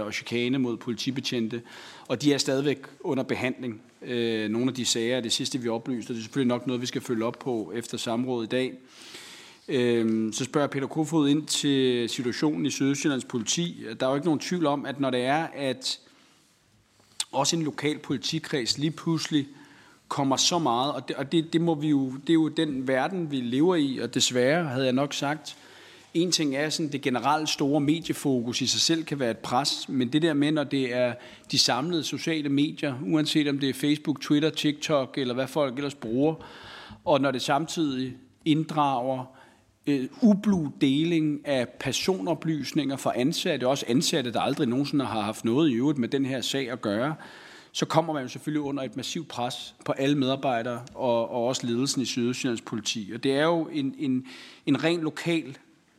[0.00, 1.62] og chikane mod politibetjente,
[2.08, 3.80] og de er stadigvæk under behandling.
[4.50, 6.86] Nogle af de sager, det sidste vi oplyste, og det er selvfølgelig nok noget, vi
[6.86, 8.72] skal følge op på efter samrådet i dag.
[10.32, 13.84] Så spørger Peter Kofod ind til situationen i Sydøstjyllands politi.
[14.00, 15.98] Der er jo ikke nogen tvivl om, at når det er, at
[17.34, 19.46] også en lokal politikreds lige pludselig
[20.08, 22.88] kommer så meget, og det, og det, det, må vi jo, det er jo den
[22.88, 25.56] verden, vi lever i, og desværre havde jeg nok sagt,
[26.14, 29.88] en ting er sådan, det generelt store mediefokus i sig selv kan være et pres,
[29.88, 31.14] men det der med, når det er
[31.50, 35.94] de samlede sociale medier, uanset om det er Facebook, Twitter, TikTok eller hvad folk ellers
[35.94, 36.34] bruger,
[37.04, 39.24] og når det samtidig inddrager
[39.86, 45.70] øh, ublu deling af personoplysninger for ansatte, også ansatte, der aldrig nogensinde har haft noget
[45.70, 47.14] i øvrigt med den her sag at gøre,
[47.72, 51.66] så kommer man jo selvfølgelig under et massivt pres på alle medarbejdere og, og også
[51.66, 53.10] ledelsen i Sydøstjyllands politi.
[53.14, 54.26] Og det er jo en, en,
[54.66, 55.58] en ren lokal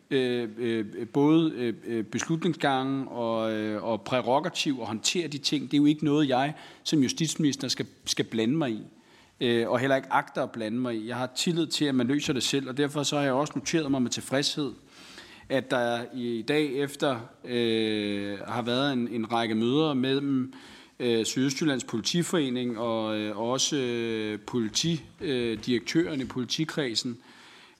[0.09, 5.63] øh, øh, både øh, øh beslutningsgange og, øh, og prerogativ at håndtere de ting.
[5.63, 8.81] Det er jo ikke noget, jeg som justitsminister skal, skal blande mig i
[9.41, 11.07] øh, og heller ikke agter at blande mig i.
[11.07, 13.53] Jeg har tillid til, at man løser det selv, og derfor så har jeg også
[13.55, 14.71] noteret mig med tilfredshed,
[15.49, 20.53] at der i dag efter øh, har været en, en række møder mellem
[20.99, 27.17] øh, Sydøstjyllands politiforening og øh, også øh, politidirektøren øh, i politikredsen,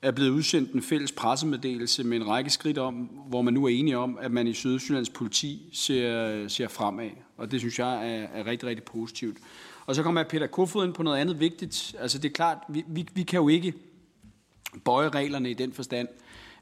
[0.02, 2.94] er blevet udsendt en fælles pressemeddelelse med en række skridt om,
[3.28, 7.10] hvor man nu er enige om, at man i Sydøstjyllands politi ser, ser fremad.
[7.36, 9.36] Og det synes jeg er, er rigtig, rigtig positivt.
[9.86, 11.94] Og så kommer Peter Kofod ind på noget andet vigtigt.
[11.98, 13.74] Altså det er klart, vi, vi, vi kan jo ikke
[14.84, 16.08] bøje reglerne i den forstand,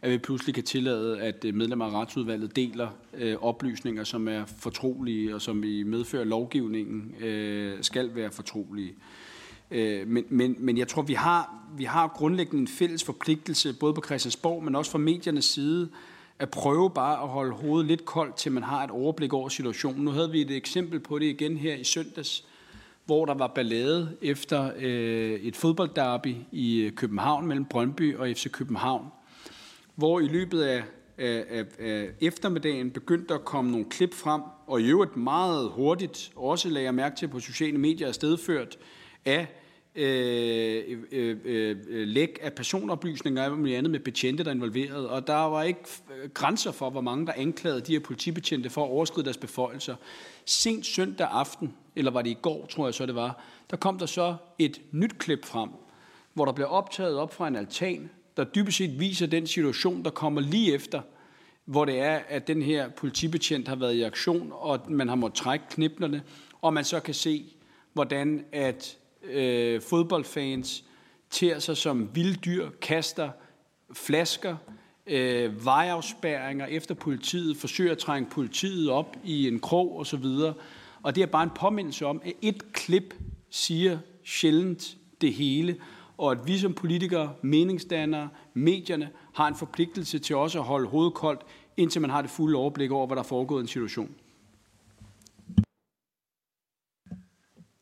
[0.03, 4.45] at vi pludselig kan tillade, at øh, medlemmer af retsudvalget deler øh, oplysninger, som er
[4.59, 8.95] fortrolige og som i medfører lovgivningen øh, skal være fortrolige.
[9.71, 13.95] Øh, men, men, men jeg tror, vi har, vi har grundlæggende en fælles forpligtelse, både
[13.95, 15.89] på Christiansborg, men også fra mediernes side,
[16.39, 20.05] at prøve bare at holde hovedet lidt koldt, til man har et overblik over situationen.
[20.05, 22.45] Nu havde vi et eksempel på det igen her i søndags,
[23.07, 28.51] hvor der var ballade efter øh, et fodboldderby i øh, København mellem Brøndby og FC
[28.51, 29.07] København,
[29.95, 30.83] hvor i løbet af,
[31.19, 36.33] af, af, af eftermiddagen begyndte at komme nogle klip frem, og i øvrigt meget hurtigt,
[36.37, 38.79] også lagde jeg mærke til på sociale medier, er stedført
[39.25, 39.47] af
[39.95, 45.09] øh, øh, øh, øh læk af personoplysninger og andet med betjente, der er involveret.
[45.09, 45.81] Og der var ikke
[46.23, 49.97] øh, grænser for, hvor mange der anklagede de her politibetjente for at overskride deres beføjelser.
[50.45, 53.99] Sent søndag aften, eller var det i går, tror jeg så det var, der kom
[53.99, 55.69] der så et nyt klip frem,
[56.35, 60.11] hvor der blev optaget op fra en altan, der dybest set viser den situation, der
[60.11, 61.01] kommer lige efter,
[61.65, 65.37] hvor det er, at den her politibetjent har været i aktion, og man har måttet
[65.37, 66.23] trække kniblerne,
[66.63, 67.45] og man så kan se,
[67.93, 70.85] hvordan at øh, fodboldfans
[71.31, 73.31] ter sig som vilddyr, kaster
[73.93, 74.57] flasker,
[75.07, 80.27] øh, vejafspærringer efter politiet, forsøger at trænge politiet op i en krog osv.,
[81.05, 83.15] og det er bare en påmindelse om, at et klip
[83.51, 85.81] siger sjældent det hele,
[86.19, 91.15] og at vi som politikere, meningsdannere, medierne har en forpligtelse til også at holde hovedet
[91.15, 91.43] koldt,
[91.77, 94.15] indtil man har det fulde overblik over, hvad der er foregået i en situation.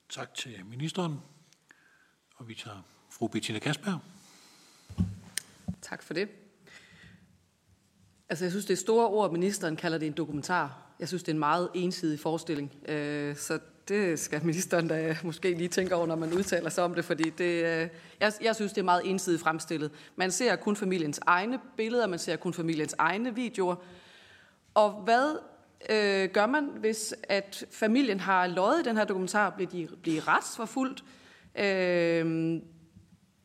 [0.09, 1.21] Tak til ministeren.
[2.37, 3.99] Og vi tager fru Bettina Kasper.
[5.83, 6.29] Tak for det.
[8.29, 10.92] Altså, jeg synes, det er store ord, ministeren kalder det en dokumentar.
[11.03, 12.73] Jeg synes, det er en meget ensidig forestilling.
[12.89, 16.95] Øh, så det skal ministeren da måske lige tænke over, når man udtaler sig om
[16.95, 17.89] det, fordi det, øh,
[18.21, 19.91] jeg, jeg synes, det er meget ensidigt fremstillet.
[20.17, 23.75] Man ser kun familiens egne billeder, man ser kun familiens egne videoer.
[24.75, 25.39] Og hvad
[25.91, 29.51] øh, gør man, hvis at familien har løjet i den her dokumentar?
[29.51, 31.05] Bliver de bliver retsforfulgt?
[31.55, 32.61] Øh,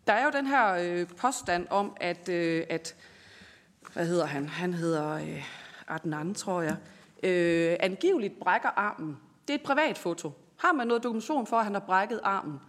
[0.08, 2.96] der er jo den her øh, påstand om, at, øh, at
[3.94, 4.50] hvad hedder han?
[4.50, 5.44] Han hedder øh,
[5.88, 6.72] Adnan, tror jeg.
[6.82, 9.18] Øh, Øh, angiveligt brækker armen.
[9.48, 10.32] Det er et privat foto.
[10.58, 12.60] Har man noget dokumentation for, at han har brækket armen?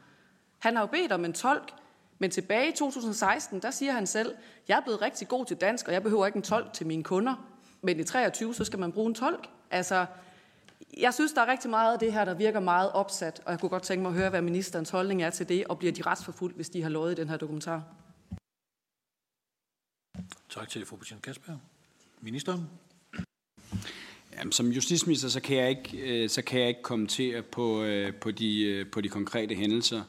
[0.59, 1.73] Han har jo bedt om en tolk,
[2.19, 4.35] men tilbage i 2016, der siger han selv,
[4.69, 7.05] jeg er blevet rigtig god til dansk, og jeg behøver ikke en tolk til mine
[7.05, 7.35] kunder.
[7.83, 9.49] Men i 23, så skal man bruge en tolk.
[9.71, 10.07] Altså,
[10.97, 13.61] jeg synes, der er rigtig meget af det her, der virker meget opsat, og jeg
[13.61, 16.03] kunne godt tænke mig at høre, hvad ministerens holdning er til det, og bliver de
[16.03, 17.83] retsforfulgt, hvis de har lovet i den her dokumentar?
[20.49, 21.53] Tak til fru Bettina Kasper.
[22.21, 22.71] Ministeren?
[24.39, 28.15] Jamen, som justitsminister, så kan jeg ikke, øh, så kan jeg ikke kommentere på, øh,
[28.15, 30.03] på, de, øh, på de konkrete hændelser.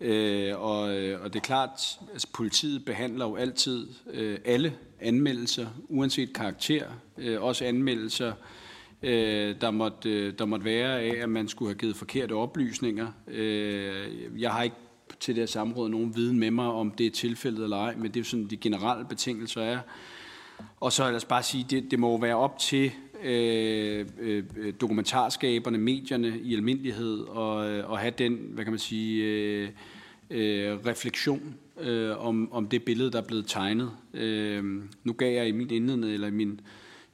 [0.00, 1.70] Øh, og, øh, og det er klart,
[2.02, 6.84] at altså, politiet behandler jo altid øh, alle anmeldelser, uanset karakter.
[7.38, 8.32] Også anmeldelser,
[9.02, 13.12] der måtte, der måtte være af, at man skulle have givet forkerte oplysninger.
[14.38, 14.76] Jeg har ikke
[15.20, 18.04] til det her samråd nogen viden med mig, om det er tilfældet eller ej, men
[18.04, 19.78] det er jo sådan, de generelle betingelser er.
[20.80, 24.74] Og så ellers altså bare sige, det, det må være op til Øh, øh, øh,
[24.80, 29.68] dokumentarskaberne, medierne i almindelighed, og, øh, og have den, hvad kan man sige, øh,
[30.30, 33.92] øh, refleksion øh, om, om det billede, der er blevet tegnet.
[34.14, 36.60] Øh, nu gav jeg i min indledende, eller min,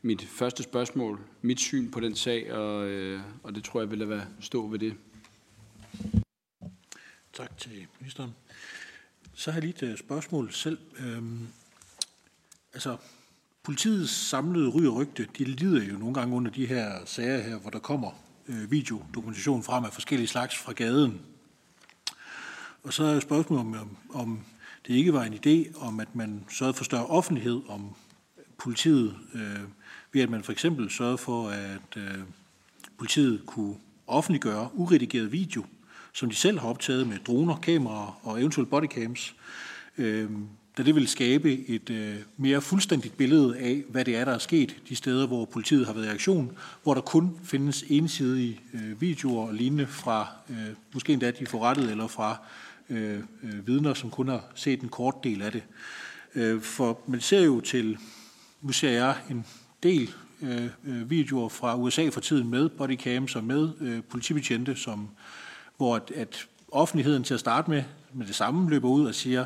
[0.03, 4.09] mit første spørgsmål, mit syn på den sag, og, øh, og det tror jeg vil
[4.09, 4.95] være stå ved det.
[7.33, 8.31] Tak til ministeren.
[9.35, 10.79] Så har jeg lige et øh, spørgsmål selv.
[10.99, 11.47] Øhm,
[12.75, 12.97] altså,
[13.67, 17.57] politiets samlede ry og rygte, de lider jo nogle gange under de her sager her,
[17.57, 18.11] hvor der kommer
[18.49, 21.21] øh, videodokumentation frem af forskellige slags fra gaden.
[22.83, 24.41] Og så er spørgsmålet, om, om
[24.87, 27.95] det ikke var en idé, om at man sørgede for større offentlighed om
[28.59, 29.61] politiet, øh,
[30.13, 32.19] ved at man for eksempel sørgede for, at øh,
[32.99, 33.75] politiet kunne
[34.07, 35.65] offentliggøre uredigeret video,
[36.13, 39.35] som de selv har optaget med droner, kameraer og eventuelt bodycams,
[39.99, 40.31] øh,
[40.79, 44.39] da det vil skabe et øh, mere fuldstændigt billede af, hvad det er, der er
[44.39, 49.01] sket de steder, hvor politiet har været i aktion, hvor der kun findes ensidige øh,
[49.01, 50.57] videoer og lignende fra øh,
[50.95, 52.37] måske endda de forrettede eller fra
[52.91, 55.63] øh, øh, vidner, som kun har set en kort del af det.
[56.35, 57.99] Øh, for man ser jo til,
[58.63, 59.47] nu ser jeg en
[59.83, 60.11] del
[60.43, 65.09] øh, øh videoer fra USA for tiden med bodycams og med øh, politibetjente, som,
[65.77, 69.45] hvor at, at offentligheden til at starte med med det samme løber ud og siger,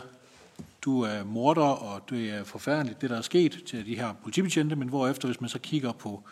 [0.82, 4.76] du er morder, og det er forfærdeligt, det der er sket til de her politibetjente,
[4.76, 6.22] men hvorefter, hvis man så kigger på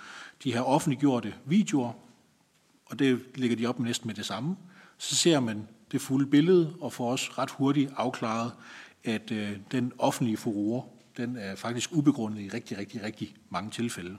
[0.44, 1.92] de her offentliggjorte videoer,
[2.86, 4.56] og det ligger de op næsten med det samme,
[4.98, 8.52] så ser man det fulde billede, og får også ret hurtigt afklaret,
[9.04, 10.84] at øh, den offentlige furore,
[11.16, 14.18] den er faktisk ubegrundet i rigtig, rigtig, rigtig mange tilfælde.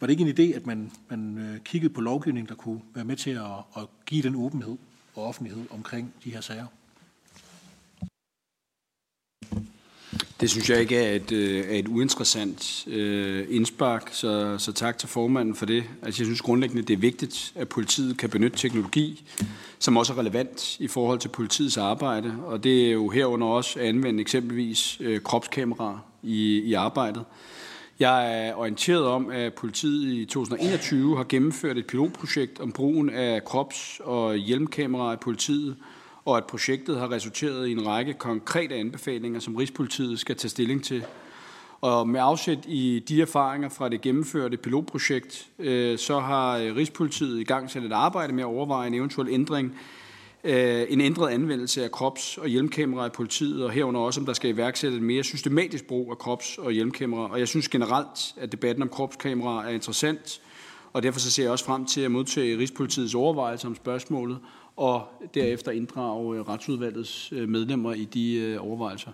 [0.00, 3.04] Var det ikke en idé, at man, man øh, kiggede på lovgivning, der kunne være
[3.04, 4.76] med til at, at give den åbenhed
[5.14, 6.66] og offentlighed omkring de her sager?
[10.40, 14.98] Det synes jeg ikke er et, øh, er et uinteressant øh, indspark, så, så tak
[14.98, 15.84] til formanden for det.
[16.02, 19.24] Altså, jeg synes grundlæggende, det er vigtigt, at politiet kan benytte teknologi,
[19.78, 22.34] som også er relevant i forhold til politiets arbejde.
[22.46, 27.24] Og det er jo herunder også at anvende eksempelvis øh, kropskameraer i, i arbejdet.
[27.98, 33.44] Jeg er orienteret om, at politiet i 2021 har gennemført et pilotprojekt om brugen af
[33.44, 35.76] krops- og hjelmkameraer i politiet,
[36.24, 40.84] og at projektet har resulteret i en række konkrete anbefalinger, som Rigspolitiet skal tage stilling
[40.84, 41.04] til.
[41.80, 47.40] Og med afsæt i de erfaringer fra det gennemførte pilotprojekt, øh, så har øh, Rigspolitiet
[47.40, 49.78] i gang sat et arbejde med at overveje en eventuel ændring,
[50.44, 54.32] øh, en ændret anvendelse af krops- og hjelmkameraer i politiet, og herunder også, om der
[54.32, 57.28] skal iværksætte en mere systematisk brug af krops- og hjelmkameraer.
[57.28, 60.40] Og jeg synes generelt, at debatten om kropskameraer er interessant,
[60.92, 64.40] og derfor så ser jeg også frem til at modtage Rigspolitiets overvejelser om spørgsmålet,
[64.76, 69.12] og derefter inddrage øh, retsudvalgets øh, medlemmer i de øh, overvejelser.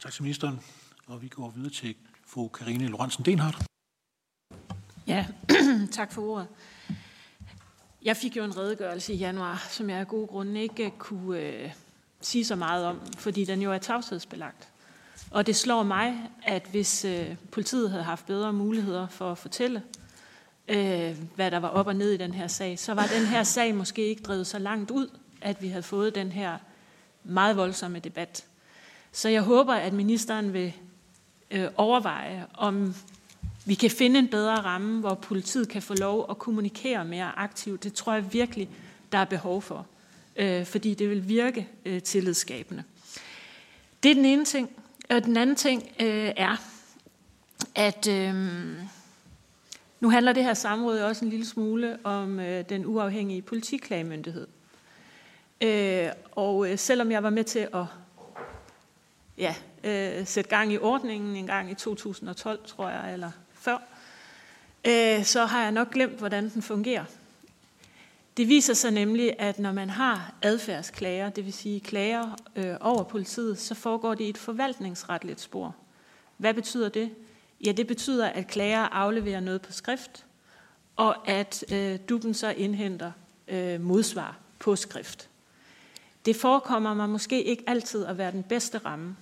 [0.00, 0.60] Tak til ministeren.
[1.06, 1.94] Og vi går videre til
[2.26, 3.56] fru Karine Lorentzen Denhardt.
[5.06, 5.26] Ja,
[5.90, 6.46] tak for ordet.
[8.02, 11.72] Jeg fik jo en redegørelse i januar, som jeg af gode grunde ikke kunne øh,
[12.20, 14.68] sige så meget om, fordi den jo er tavshedsbelagt.
[15.30, 19.82] Og det slår mig, at hvis øh, politiet havde haft bedre muligheder for at fortælle,
[20.68, 23.42] øh, hvad der var op og ned i den her sag, så var den her
[23.42, 25.08] sag måske ikke drevet så langt ud,
[25.40, 26.58] at vi havde fået den her
[27.24, 28.44] meget voldsomme debat.
[29.12, 30.72] Så jeg håber, at ministeren vil
[31.50, 32.94] øh, overveje, om
[33.64, 37.84] vi kan finde en bedre ramme, hvor politiet kan få lov at kommunikere mere aktivt.
[37.84, 38.68] Det tror jeg virkelig,
[39.12, 39.86] der er behov for,
[40.36, 42.82] øh, fordi det vil virke øh, tillidsskabende.
[44.02, 44.70] Det er den ene ting.
[45.10, 46.56] Og den anden ting øh, er,
[47.74, 48.06] at...
[48.08, 48.34] Øh,
[50.00, 54.46] nu handler det her samråd også en lille smule om øh, den uafhængige politiklagemyndighed.
[55.60, 57.84] Øh, og øh, selvom jeg var med til at
[59.38, 63.78] ja, øh, sætte gang i ordningen en gang i 2012, tror jeg, eller før,
[64.84, 67.04] øh, så har jeg nok glemt, hvordan den fungerer.
[68.38, 73.02] Det viser sig nemlig, at når man har adfærdsklager, det vil sige klager øh, over
[73.02, 75.76] politiet, så foregår det i et forvaltningsretligt spor.
[76.36, 77.10] Hvad betyder det?
[77.66, 80.26] Ja, det betyder, at klager afleverer noget på skrift,
[80.96, 83.12] og at øh, duben så indhenter
[83.48, 85.28] øh, modsvar på skrift.
[86.24, 89.16] Det forekommer mig måske ikke altid at være den bedste ramme.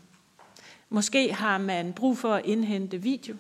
[0.89, 3.37] Måske har man brug for at indhente video.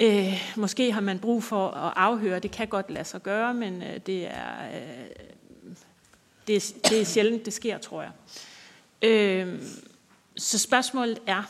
[0.00, 2.38] Øh, måske har man brug for at afhøre.
[2.38, 5.06] Det kan godt lade sig gøre, men øh, det, er, øh,
[6.46, 8.10] det, er, det er sjældent, det sker, tror jeg.
[9.02, 9.62] Øh,
[10.36, 11.42] så spørgsmålet er,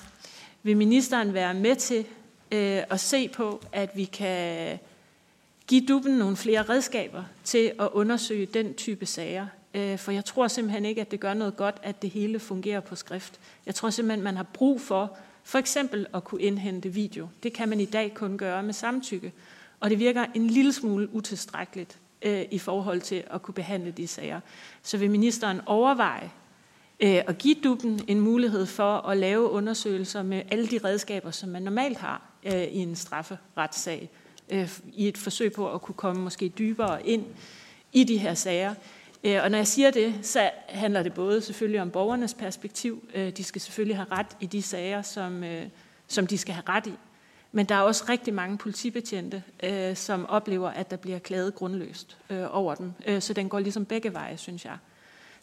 [0.63, 2.07] vil ministeren være med til
[2.53, 4.79] øh, at se på, at vi kan
[5.67, 9.47] give duben nogle flere redskaber til at undersøge den type sager.
[9.75, 12.81] Øh, for jeg tror simpelthen ikke, at det gør noget godt, at det hele fungerer
[12.81, 13.41] på skrift.
[13.67, 15.17] Jeg tror simpelthen, man har brug for
[15.49, 17.29] for eksempel at kunne indhente video.
[17.43, 19.33] Det kan man i dag kun gøre med samtykke.
[19.81, 24.07] Og det virker en lille smule utilstrækkeligt øh, i forhold til at kunne behandle de
[24.07, 24.41] sager.
[24.83, 26.31] Så vil ministeren overveje
[27.01, 31.49] øh, at give duppen en mulighed for at lave undersøgelser med alle de redskaber, som
[31.49, 34.11] man normalt har øh, i en strafferetssag,
[34.51, 37.25] øh, i et forsøg på at kunne komme måske dybere ind
[37.93, 38.75] i de her sager.
[39.25, 43.09] Øh, og når jeg siger det, så handler det både selvfølgelig om borgernes perspektiv.
[43.15, 45.67] Øh, de skal selvfølgelig have ret i de sager, som, øh,
[46.09, 46.95] som de skal have ret i.
[47.53, 52.19] Men der er også rigtig mange politibetjente, øh, som oplever, at der bliver klaget grundløst
[52.51, 53.21] over dem.
[53.21, 54.77] Så den går ligesom begge veje, synes jeg.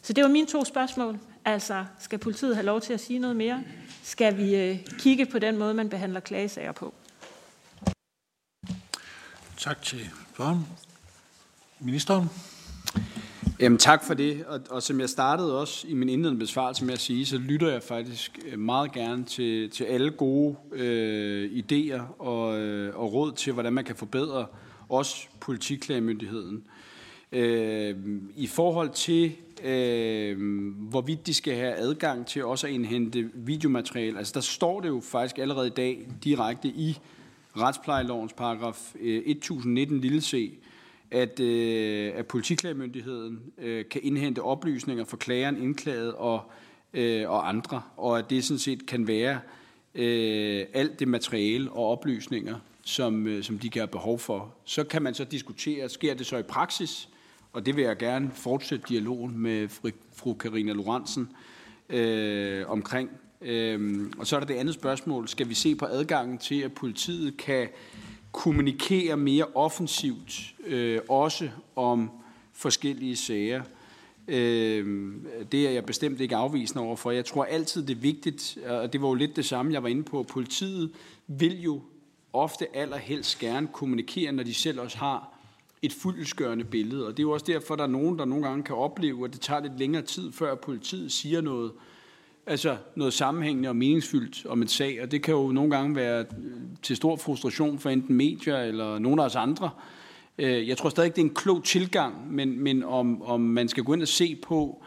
[0.02, 1.18] Så det var mine to spørgsmål.
[1.44, 3.64] Altså, skal politiet have lov til at sige noget mere?
[4.02, 6.94] Skal vi kigge på den måde, man behandler klagesager på?
[9.58, 10.66] Tak til børn.
[11.80, 12.28] Ministeren.
[13.60, 14.44] Jamen, tak for det.
[14.44, 17.72] Og, og som jeg startede også i min indledende besvarelse med at sige, så lytter
[17.72, 23.32] jeg faktisk øh, meget gerne til, til alle gode øh, idéer og, øh, og råd
[23.32, 24.46] til, hvordan man kan forbedre
[24.88, 26.64] også politiklagemyndigheden.
[27.32, 27.96] Øh,
[28.36, 29.32] I forhold til,
[29.64, 30.38] øh,
[30.76, 35.00] hvorvidt de skal have adgang til også at indhente videomateriale, altså der står det jo
[35.00, 36.98] faktisk allerede i dag direkte i
[37.56, 40.58] retsplejelovens paragraf øh, 1019 lille c,
[41.10, 46.42] at, øh, at politiklagemyndigheden øh, kan indhente oplysninger for klageren, indklaget og,
[46.94, 49.40] øh, og andre, og at det sådan set kan være
[49.94, 54.54] øh, alt det materiale og oplysninger, som, øh, som de kan have behov for.
[54.64, 57.08] Så kan man så diskutere, sker det så i praksis,
[57.52, 59.68] og det vil jeg gerne fortsætte dialogen med
[60.14, 61.28] fru Karina Lorentzen
[61.88, 63.10] øh, omkring.
[63.40, 65.28] Øh, og så er der det andet spørgsmål.
[65.28, 67.68] Skal vi se på adgangen til, at politiet kan
[68.36, 72.10] kommunikere mere offensivt, øh, også om
[72.52, 73.62] forskellige sager?
[74.28, 75.12] Øh,
[75.52, 77.10] det er jeg bestemt ikke afvisende overfor.
[77.10, 79.88] Jeg tror altid, det er vigtigt, og det var jo lidt det samme, jeg var
[79.88, 80.22] inde på.
[80.22, 80.90] Politiet
[81.26, 81.80] vil jo
[82.32, 85.32] ofte allerhelst gerne kommunikere, når de selv også har
[85.82, 87.06] et fuldskørende billede.
[87.06, 89.32] Og det er jo også derfor, der er nogen, der nogle gange kan opleve, at
[89.32, 91.72] det tager lidt længere tid, før politiet siger noget,
[92.46, 95.02] altså noget sammenhængende og meningsfyldt om en sag.
[95.02, 96.24] Og det kan jo nogle gange være
[96.82, 99.70] til stor frustration for enten medier eller nogen af os andre.
[100.38, 103.68] Øh, jeg tror stadig ikke, det er en klog tilgang, men, men om, om man
[103.68, 104.84] skal gå ind og se på,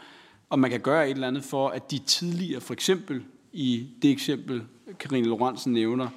[0.50, 4.10] om man kan gøre et eller andet for, at de tidligere, for eksempel i det
[4.10, 4.62] eksempel,
[4.98, 6.08] Karine Lorentzen nævner,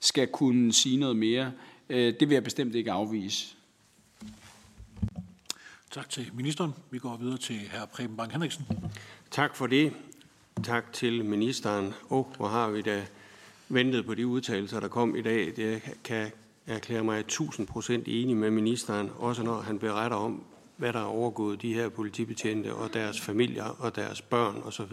[0.00, 1.52] skal kunne sige noget mere.
[1.88, 3.56] Øh, det vil jeg bestemt ikke afvise.
[5.90, 6.74] Tak til ministeren.
[6.90, 7.86] Vi går videre til hr.
[7.86, 8.66] Preben Bang Henriksen.
[9.30, 9.92] Tak for det.
[10.64, 11.94] Tak til ministeren.
[12.08, 13.06] Og oh, hvor har vi da
[13.68, 15.52] ventet på de udtalelser, der kom i dag.
[15.56, 16.32] Det kan
[16.66, 20.42] erklære mig 1000 procent enig med ministeren, også når han beretter om,
[20.76, 24.92] hvad der er overgået de her politibetjente og deres familier og deres børn osv.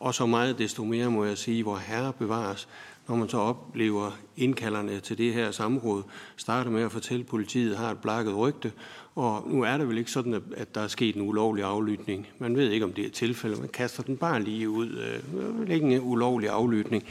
[0.00, 2.68] Og så meget desto mere må jeg sige, hvor herre bevares,
[3.08, 6.02] når man så oplever indkalderne til det her samråd,
[6.36, 8.72] starter med at fortælle, at politiet har et blakket rygte,
[9.14, 12.28] og nu er det vel ikke sådan, at der er sket en ulovlig aflytning.
[12.38, 13.60] Man ved ikke, om det er tilfældet.
[13.60, 14.88] Man kaster den bare lige ud.
[14.88, 17.04] Øh, det er ikke en ulovlig aflytning.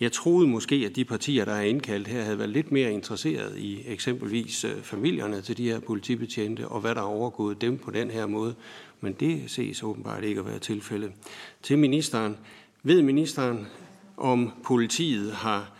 [0.00, 3.58] Jeg troede måske, at de partier, der er indkaldt her, havde været lidt mere interesseret
[3.58, 7.90] i eksempelvis øh, familierne til de her politibetjente, og hvad der er overgået dem på
[7.90, 8.54] den her måde.
[9.00, 11.12] Men det ses åbenbart ikke at være tilfældet.
[11.62, 12.36] Til ministeren.
[12.82, 13.66] Ved ministeren,
[14.16, 15.73] om politiet har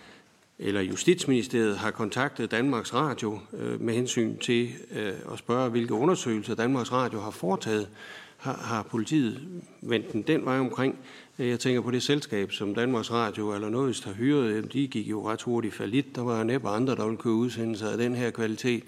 [0.58, 6.54] eller Justitsministeriet har kontaktet Danmarks Radio øh, med hensyn til øh, at spørge, hvilke undersøgelser
[6.54, 7.88] Danmarks Radio har foretaget.
[8.36, 9.40] Har, har politiet
[9.82, 10.98] vendt den den vej omkring?
[11.38, 14.72] Øh, jeg tænker på det selskab, som Danmarks Radio eller noget har hyret.
[14.72, 16.16] De gik jo ret hurtigt falit.
[16.16, 18.82] Der var næppe andre, der ville købe udsendelser af den her kvalitet.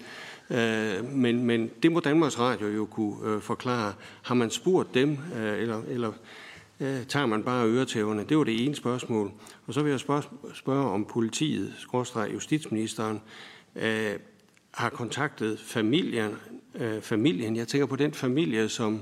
[0.49, 3.93] Øh, men, men det må Danmarks Radio jo kunne øh, forklare.
[4.21, 6.11] Har man spurgt dem, øh, eller, eller
[6.79, 8.25] øh, tager man bare øretæverne?
[8.29, 9.31] Det var det ene spørgsmål.
[9.67, 10.23] Og så vil jeg spørge,
[10.53, 13.21] spørge om politiet, skråstrej justitsministeren,
[13.75, 14.13] øh,
[14.71, 16.31] har kontaktet familien,
[16.75, 17.55] øh, familien.
[17.55, 19.01] Jeg tænker på den familie, som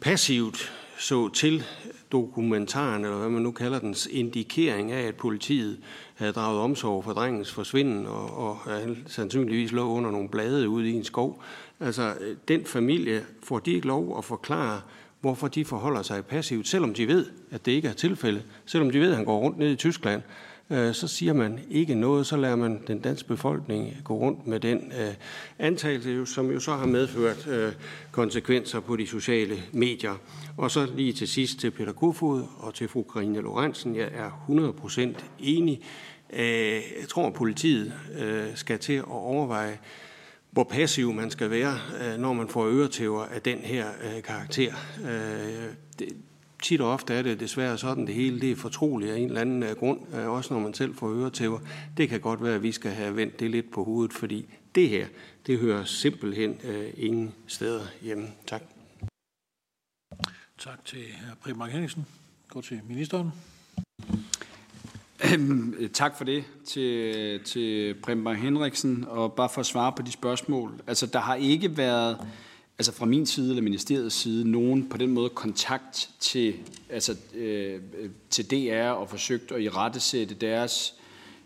[0.00, 1.64] passivt så til
[2.12, 5.78] dokumentaren, eller hvad man nu kalder dens indikering af, at politiet
[6.14, 10.90] havde draget omsorg for drengens forsvinden, og, og han sandsynligvis lå under nogle blade ude
[10.90, 11.42] i en skov.
[11.80, 14.80] Altså, øh, den familie, får de ikke lov at forklare,
[15.20, 18.42] hvorfor de forholder sig passivt, selvom de ved, at det ikke er tilfældet.
[18.66, 20.22] Selvom de ved, at han går rundt ned i Tyskland,
[20.70, 24.60] øh, så siger man ikke noget, så lader man den danske befolkning gå rundt med
[24.60, 25.14] den øh,
[25.58, 27.72] antagelse, som jo så har medført øh,
[28.10, 30.14] konsekvenser på de sociale medier.
[30.56, 33.96] Og så lige til sidst til Peter Kofod og til fru Karine Lorentzen.
[33.96, 34.44] Jeg er
[35.16, 35.80] 100% enig.
[36.32, 36.42] Øh,
[37.00, 39.78] jeg tror, at politiet øh, skal til at overveje,
[40.50, 44.74] hvor passiv man skal være, øh, når man får øretæver af den her øh, karakter.
[45.04, 46.16] Øh, det,
[46.62, 49.40] tit og ofte er det desværre sådan, det hele det er fortroligt af en eller
[49.40, 51.58] anden grund, også når man selv får øretæver.
[51.96, 54.88] Det kan godt være, at vi skal have vendt det lidt på hovedet, fordi det
[54.88, 55.06] her,
[55.46, 56.58] det hører simpelthen
[56.96, 58.28] ingen steder hjemme.
[58.46, 58.62] Tak.
[60.58, 61.34] Tak til hr.
[61.40, 62.06] Preben Henningsen.
[62.48, 63.32] Gå til ministeren.
[65.24, 70.12] Øhm, tak for det til, til Preben Henriksen, og bare for at svare på de
[70.12, 70.82] spørgsmål.
[70.86, 72.16] Altså, der har ikke været,
[72.78, 76.54] altså fra min side eller ministeriets side, nogen på den måde kontakt til,
[76.90, 77.80] altså, øh,
[78.30, 80.94] til DR og forsøgt at irettesætte sætte deres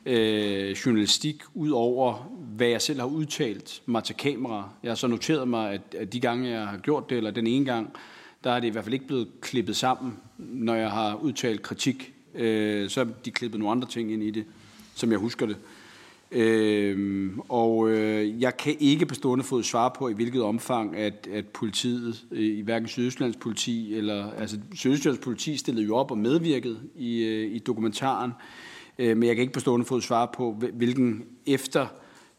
[0.07, 2.14] øh, journalistik ud over,
[2.57, 4.68] hvad jeg selv har udtalt mig til kamera.
[4.83, 7.47] Jeg har så noteret mig, at, at de gange, jeg har gjort det, eller den
[7.47, 7.93] ene gang,
[8.45, 12.14] der er det i hvert fald ikke blevet klippet sammen, når jeg har udtalt kritik
[12.35, 14.45] Øh, så de klippet nogle andre ting ind i det,
[14.95, 15.57] som jeg husker det.
[16.30, 21.28] Øh, og øh, jeg kan ikke på stående fod svare på, i hvilket omfang, at,
[21.32, 26.18] at politiet, øh, i hverken Sydøstlands politi, eller altså Sydøstlands politi stillede jo op og
[26.18, 28.32] medvirkede i, øh, i dokumentaren,
[28.99, 31.87] øh, men jeg kan ikke på stående fod svare på, hvilken efter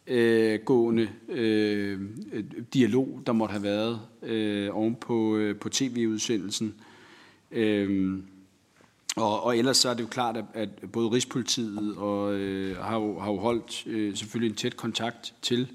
[0.07, 1.99] øh, gående øh,
[2.73, 6.73] dialog, der måtte have været øh, oven på, øh, på tv-udsendelsen.
[7.51, 8.17] Øh,
[9.16, 12.95] og, og ellers så er det jo klart, at, at både Rigspolitiet og, øh, har,
[12.95, 15.68] jo, har jo holdt øh, selvfølgelig en tæt kontakt til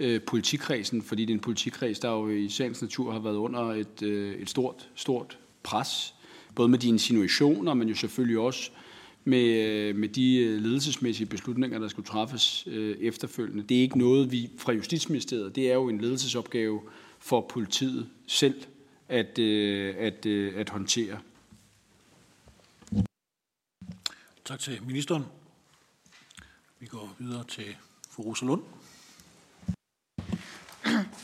[0.00, 3.60] øh, politikredsen, fordi det er en politikreds, der jo i sagens natur har været under
[3.60, 6.14] et, øh, et stort, stort pres.
[6.54, 8.70] Både med de insinuationer, men jo selvfølgelig også
[9.24, 13.62] med, øh, med de øh, ledelsesmæssige beslutninger, der skulle træffes øh, efterfølgende.
[13.62, 16.80] Det er ikke noget, vi fra Justitsministeriet, det er jo en ledelsesopgave
[17.18, 18.62] for politiet selv
[19.08, 21.18] at, øh, at, øh, at håndtere.
[24.48, 25.26] Tak til ministeren.
[26.78, 27.76] Vi går videre til
[28.10, 28.62] fru Rosa Lund.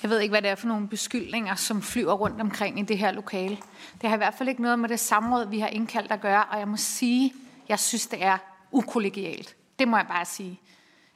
[0.03, 2.99] Jeg ved ikke, hvad det er for nogle beskyldninger, som flyver rundt omkring i det
[2.99, 3.59] her lokale.
[4.01, 6.45] Det har i hvert fald ikke noget med det samråd, vi har indkaldt at gøre,
[6.45, 7.35] og jeg må sige,
[7.69, 8.39] jeg synes, det er
[8.73, 9.57] ukollegialt.
[9.79, 10.61] Det må jeg bare sige.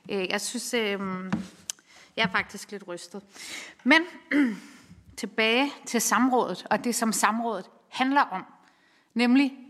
[0.08, 1.00] Øh, jeg synes, øh,
[2.16, 3.22] jeg er faktisk lidt rystet.
[3.84, 4.02] Men
[5.16, 8.44] tilbage til samrådet, og det som samrådet handler om,
[9.14, 9.67] nemlig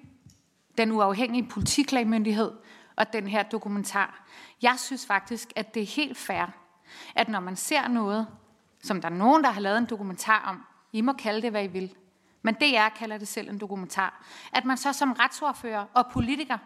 [0.78, 2.52] den uafhængige politiklagmyndighed
[2.96, 4.24] og den her dokumentar.
[4.62, 6.46] Jeg synes faktisk, at det er helt fair,
[7.14, 8.26] at når man ser noget,
[8.82, 11.64] som der er nogen, der har lavet en dokumentar om, I må kalde det, hvad
[11.64, 11.94] I vil,
[12.42, 16.58] men DR kalder det selv en dokumentar, at man så som retsordfører og politiker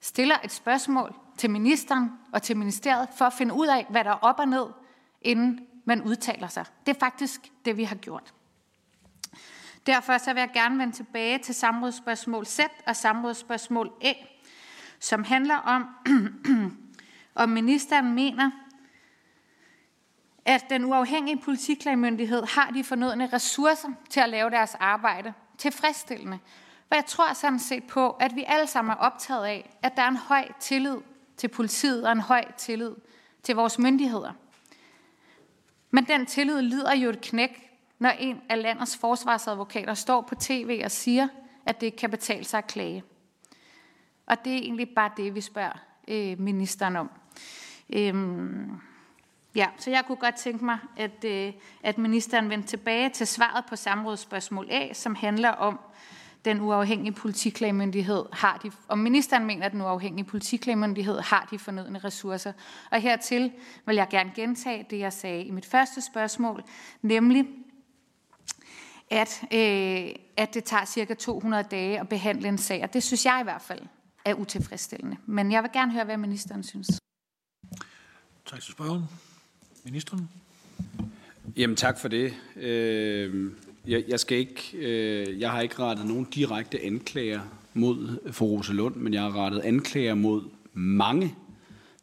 [0.00, 4.10] stiller et spørgsmål til ministeren og til ministeriet for at finde ud af, hvad der
[4.10, 4.66] er op og ned,
[5.22, 6.64] inden man udtaler sig.
[6.86, 8.34] Det er faktisk det, vi har gjort.
[9.86, 14.12] Derfor så vil jeg gerne vende tilbage til samrådsspørgsmål Z og samrådsspørgsmål A,
[15.00, 15.86] som handler om,
[17.42, 18.50] om ministeren mener,
[20.44, 26.38] at den uafhængige politiklagmyndighed har de fornødne ressourcer til at lave deres arbejde tilfredsstillende.
[26.88, 30.02] For jeg tror sådan set på, at vi alle sammen er optaget af, at der
[30.02, 30.96] er en høj tillid
[31.36, 32.94] til politiet og en høj tillid
[33.42, 34.32] til vores myndigheder.
[35.90, 37.71] Men den tillid lider jo et knæk,
[38.02, 41.28] når en af landets forsvarsadvokater står på tv og siger,
[41.66, 43.04] at det ikke kan betale sig at klage.
[44.26, 45.78] Og det er egentlig bare det, vi spørger
[46.08, 47.10] øh, ministeren om.
[47.92, 48.70] Øhm,
[49.54, 53.64] ja, så jeg kunne godt tænke mig, at, øh, at ministeren vendte tilbage til svaret
[53.68, 55.80] på samrådsspørgsmål A, som handler om,
[56.44, 61.98] den uafhængige politiklagmyndighed har de, og ministeren mener, at den uafhængige politiklagmyndighed har de fornødne
[61.98, 62.52] ressourcer.
[62.90, 63.52] Og hertil
[63.86, 66.62] vil jeg gerne gentage det, jeg sagde i mit første spørgsmål,
[67.02, 67.46] nemlig,
[69.12, 73.24] at, øh, at det tager cirka 200 dage at behandle en sag, og det synes
[73.24, 73.80] jeg i hvert fald
[74.24, 75.16] er utilfredsstillende.
[75.26, 77.00] Men jeg vil gerne høre, hvad ministeren synes.
[78.46, 79.04] Tak til spørgeren.
[79.84, 80.28] Ministeren?
[81.56, 82.34] Jamen tak for det.
[82.56, 83.50] Øh,
[83.86, 87.40] jeg, jeg, skal ikke, øh, jeg har ikke rettet nogen direkte anklager
[87.74, 90.42] mod for Rosa Lund, men jeg har rettet anklager mod
[90.72, 91.34] mange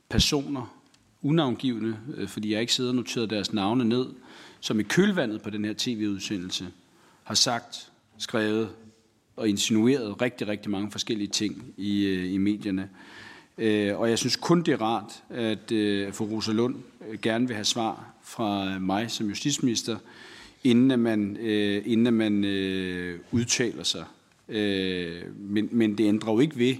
[0.09, 0.75] personer,
[1.21, 4.07] unavngivende, øh, fordi jeg ikke sidder og noteret deres navne ned,
[4.59, 6.67] som i kølvandet på den her tv-udsendelse
[7.29, 8.69] har sagt, skrevet
[9.35, 12.89] og insinueret rigtig, rigtig mange forskellige ting i, øh, i medierne.
[13.57, 16.75] Øh, og jeg synes kun, det er rart, at øh, fru Rosa Lund
[17.21, 19.97] gerne vil have svar fra mig som justitsminister,
[20.63, 21.37] inden at man,
[21.85, 22.43] inden at man
[23.31, 24.05] udtaler sig.
[25.35, 26.75] men, men det ændrer jo ikke ved,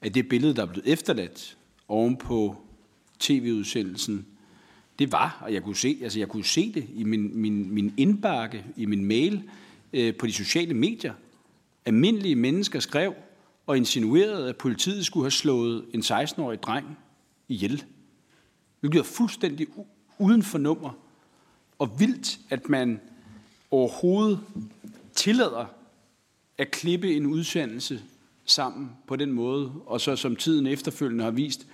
[0.00, 1.56] at det billede, der er blevet efterladt
[1.88, 2.56] oven på
[3.18, 4.26] tv-udsendelsen,
[4.98, 7.94] det var, og jeg kunne se, altså jeg kunne se det i min, min, min
[7.96, 9.42] indbakke, i min mail,
[9.92, 11.14] øh, på de sociale medier.
[11.86, 13.14] Almindelige mennesker skrev
[13.66, 16.98] og insinuerede, at politiet skulle have slået en 16-årig dreng
[17.48, 17.84] ihjel.
[18.80, 19.66] Hvilket er fuldstændig
[20.18, 20.90] uden for nummer.
[21.78, 23.00] Og vildt, at man
[23.70, 24.40] overhovedet
[25.14, 25.66] tillader
[26.58, 28.02] at klippe en udsendelse
[28.44, 31.66] sammen på den måde, og så som tiden efterfølgende har vist,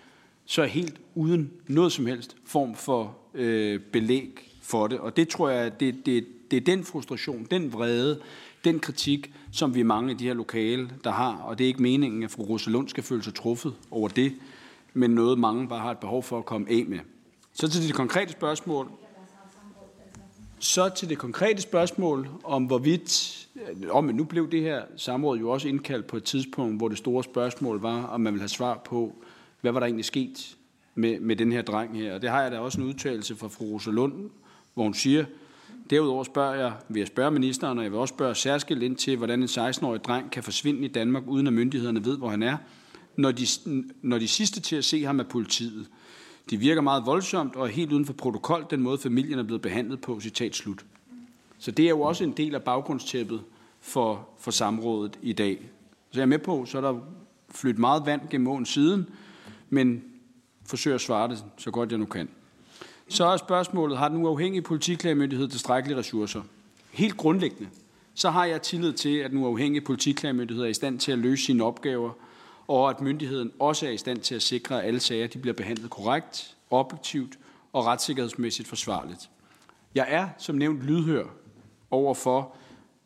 [0.47, 4.99] så er helt uden noget som helst form for øh, belæg for det.
[4.99, 8.21] Og det tror jeg, det, det, det er den frustration, den vrede,
[8.65, 11.37] den kritik, som vi er mange af de her lokale, der har.
[11.37, 14.33] Og det er ikke meningen, at fru Rosalund skal føle sig truffet over det,
[14.95, 16.99] men noget mange bare har et behov for at komme af med.
[17.53, 18.91] Så til det konkrete spørgsmål.
[20.59, 25.51] Så til det konkrete spørgsmål om hvorvidt, øh, om nu blev det her samråd jo
[25.51, 28.83] også indkaldt på et tidspunkt, hvor det store spørgsmål var, om man vil have svar
[28.85, 29.15] på,
[29.65, 30.57] hvad var der egentlig sket
[30.95, 32.15] med, med den her dreng her.
[32.15, 34.31] Og det har jeg da også en udtalelse fra fru Rosalund,
[34.75, 35.25] hvor hun siger,
[35.91, 39.17] Derudover spørger jeg, vil jeg spørge ministeren, og jeg vil også spørge særskilt ind til,
[39.17, 42.57] hvordan en 16-årig dreng kan forsvinde i Danmark, uden at myndighederne ved, hvor han er,
[43.17, 43.47] når de,
[44.03, 45.87] når de sidste til at se ham er politiet.
[46.51, 49.63] Det virker meget voldsomt og er helt uden for protokol, den måde familien er blevet
[49.63, 50.85] behandlet på, citat slut.
[51.59, 53.43] Så det er jo også en del af baggrundstæppet
[53.81, 55.71] for, for samrådet i dag.
[56.11, 57.01] Så jeg er med på, så er der
[57.51, 59.07] flyttet meget vand gennem åen siden,
[59.75, 60.05] men
[60.67, 62.29] forsøger at svare det så godt jeg nu kan.
[63.09, 66.43] Så er spørgsmålet, har den uafhængige politiklagemyndighed tilstrækkelige ressourcer?
[66.91, 67.69] Helt grundlæggende,
[68.15, 71.45] så har jeg tillid til, at den uafhængige politiklagemyndighed er i stand til at løse
[71.45, 72.11] sine opgaver,
[72.69, 75.55] og at myndigheden også er i stand til at sikre, at alle sager de bliver
[75.55, 77.39] behandlet korrekt, objektivt
[77.73, 79.31] og retssikkerhedsmæssigt forsvarligt.
[79.95, 81.25] Jeg er som nævnt lydhør
[81.91, 82.57] over for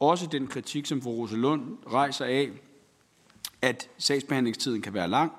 [0.01, 1.63] også den kritik, som fru Rosalund
[1.93, 2.51] rejser af,
[3.63, 5.33] at sagsbehandlingstiden kan være lang,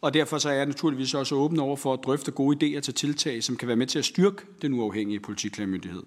[0.00, 2.94] og derfor så er jeg naturligvis også åben over for at drøfte gode idéer til
[2.94, 6.02] tiltag, som kan være med til at styrke den uafhængige politiklagemyndighed.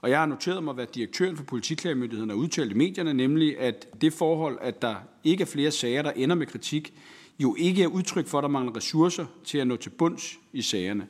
[0.00, 4.00] Og jeg har noteret mig, hvad direktøren for politiklagemyndigheden har udtalt i medierne, nemlig at
[4.00, 6.94] det forhold, at der ikke er flere sager, der ender med kritik,
[7.38, 10.62] jo ikke er udtryk for, at der mangler ressourcer til at nå til bunds i
[10.62, 11.06] sagerne.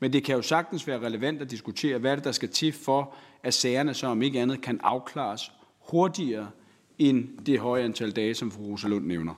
[0.00, 3.14] Men det kan jo sagtens være relevant at diskutere, hvad det, der skal til for,
[3.42, 6.50] at sagerne så om ikke andet kan afklares hurtigere
[6.98, 9.34] end det høje antal dage, som fru Rosalund nævner.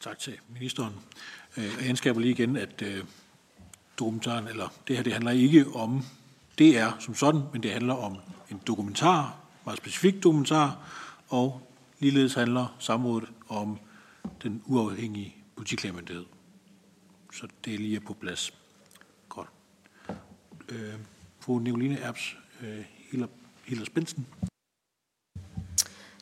[0.00, 0.94] Tak til ministeren.
[1.56, 3.04] Øh, jeg anskaber lige igen, at øh,
[3.98, 6.04] dokumentaren, eller det her, det handler ikke om
[6.58, 8.16] DR som sådan, men det handler om
[8.50, 10.88] en dokumentar, meget specifik dokumentar,
[11.28, 13.78] og ligeledes handler samrådet om
[14.42, 16.24] den uafhængige politiklagemyndighed.
[17.32, 18.54] Så det er lige på plads.
[19.28, 19.48] Godt.
[20.68, 20.94] Øh,
[21.40, 22.84] fru Nicoline Erbs øh,
[23.64, 24.26] Hillers Bensen.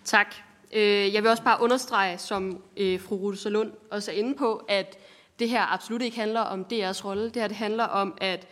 [0.05, 0.46] Tak.
[0.77, 4.65] Øh, jeg vil også bare understrege, som øh, fru Rute Lund også er inde på,
[4.69, 4.99] at
[5.39, 7.25] det her absolut ikke handler om DR's rolle.
[7.25, 8.49] Det her det handler om, at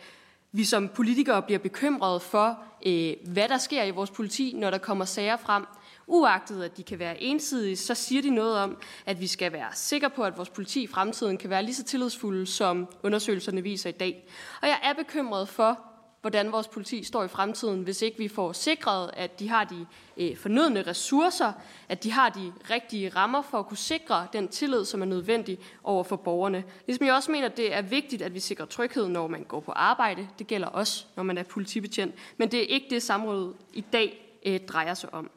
[0.51, 4.77] vi som politikere bliver bekymrede for, øh, hvad der sker i vores politi, når der
[4.77, 5.65] kommer sager frem.
[6.07, 9.69] Uagtet at de kan være ensidige, så siger de noget om, at vi skal være
[9.73, 13.89] sikre på, at vores politi i fremtiden kan være lige så tillidsfulde, som undersøgelserne viser
[13.89, 14.27] i dag.
[14.61, 15.79] Og jeg er bekymret for,
[16.25, 19.85] hvordan vores politi står i fremtiden, hvis ikke vi får sikret, at de har de
[20.17, 21.53] øh, fornødne ressourcer,
[21.89, 25.59] at de har de rigtige rammer for at kunne sikre den tillid, som er nødvendig
[25.83, 26.63] over for borgerne.
[26.87, 29.59] Ligesom jeg også mener, at det er vigtigt, at vi sikrer tryghed, når man går
[29.59, 30.27] på arbejde.
[30.39, 32.15] Det gælder også, når man er politibetjent.
[32.37, 35.29] Men det er ikke det, samrådet i dag øh, drejer sig om.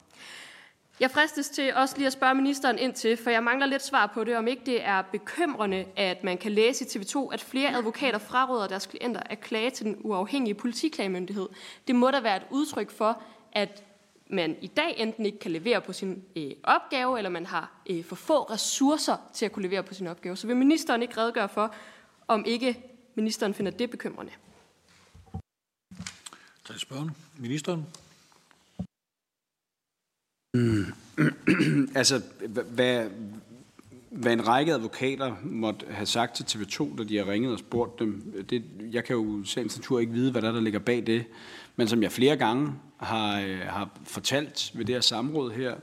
[1.00, 4.06] Jeg fristes til også lige at spørge ministeren ind til, for jeg mangler lidt svar
[4.06, 7.76] på det, om ikke det er bekymrende, at man kan læse i TV2, at flere
[7.76, 11.48] advokater fraråder deres klienter at klage til den uafhængige politiklagemyndighed.
[11.86, 13.22] Det må da være et udtryk for,
[13.52, 13.84] at
[14.30, 18.04] man i dag enten ikke kan levere på sin øh, opgave, eller man har øh,
[18.04, 20.36] for få ressourcer til at kunne levere på sin opgave.
[20.36, 21.74] Så vil ministeren ikke redegøre for,
[22.28, 22.82] om ikke
[23.14, 24.32] ministeren finder det bekymrende?
[26.64, 27.10] Tak spørgsmål.
[27.36, 27.86] Ministeren.
[30.58, 30.84] Mm.
[31.94, 32.22] altså,
[32.74, 33.06] hvad,
[34.10, 37.98] hvad en række advokater måtte have sagt til TV2, da de har ringet og spurgt
[37.98, 41.24] dem, det, jeg kan jo sagens natur ikke vide, hvad der, der ligger bag det.
[41.76, 45.74] Men som jeg flere gange har, øh, har fortalt ved det her samråd her,